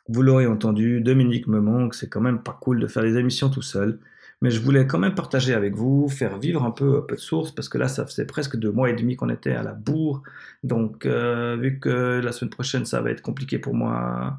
Vous 0.08 0.22
l'aurez 0.22 0.46
entendu, 0.46 1.00
Dominique 1.00 1.48
me 1.48 1.60
manque. 1.60 1.96
C'est 1.96 2.08
quand 2.08 2.20
même 2.20 2.44
pas 2.44 2.56
cool 2.60 2.78
de 2.78 2.86
faire 2.86 3.02
des 3.02 3.16
émissions 3.16 3.50
tout 3.50 3.60
seul. 3.60 3.98
Mais 4.40 4.52
je 4.52 4.60
voulais 4.60 4.86
quand 4.86 4.98
même 4.98 5.16
partager 5.16 5.52
avec 5.52 5.74
vous, 5.74 6.08
faire 6.08 6.38
vivre 6.38 6.64
un 6.64 6.70
peu 6.70 7.04
peu 7.06 7.16
de 7.16 7.20
source, 7.20 7.52
parce 7.52 7.68
que 7.68 7.76
là, 7.76 7.88
ça 7.88 8.06
faisait 8.06 8.26
presque 8.26 8.56
deux 8.56 8.70
mois 8.70 8.88
et 8.88 8.94
demi 8.94 9.16
qu'on 9.16 9.28
était 9.30 9.52
à 9.52 9.64
la 9.64 9.74
bourre. 9.74 10.22
Donc, 10.62 11.06
euh, 11.06 11.56
vu 11.56 11.80
que 11.80 12.20
la 12.22 12.32
semaine 12.32 12.50
prochaine, 12.50 12.84
ça 12.86 13.02
va 13.02 13.10
être 13.10 13.20
compliqué 13.20 13.58
pour 13.58 13.74
moi 13.74 14.38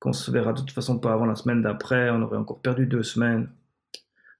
qu'on 0.00 0.12
se 0.12 0.30
verra 0.30 0.52
de 0.52 0.60
toute 0.60 0.72
façon 0.72 0.98
pas 0.98 1.12
avant 1.12 1.26
la 1.26 1.34
semaine 1.36 1.62
d'après, 1.62 2.10
on 2.10 2.22
aurait 2.22 2.36
encore 2.36 2.60
perdu 2.60 2.86
deux 2.86 3.02
semaines. 3.02 3.48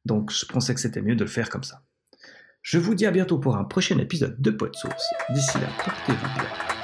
Donc 0.09 0.33
je 0.33 0.47
pensais 0.47 0.75
que 0.75 0.81
c'était 0.81 1.03
mieux 1.03 1.15
de 1.15 1.23
le 1.23 1.31
faire 1.31 1.51
comme 1.51 1.63
ça. 1.63 1.83
Je 2.63 2.79
vous 2.79 2.95
dis 2.95 3.07
à 3.07 3.11
bientôt 3.11 3.39
pour 3.39 3.57
un 3.57 3.65
prochain 3.65 3.99
épisode 3.99 4.41
de 4.41 4.51
Pot 4.51 4.75
Source. 4.75 5.05
D'ici 5.31 5.59
là, 5.59 5.69
portez-vous 5.85 6.35
bien. 6.35 6.78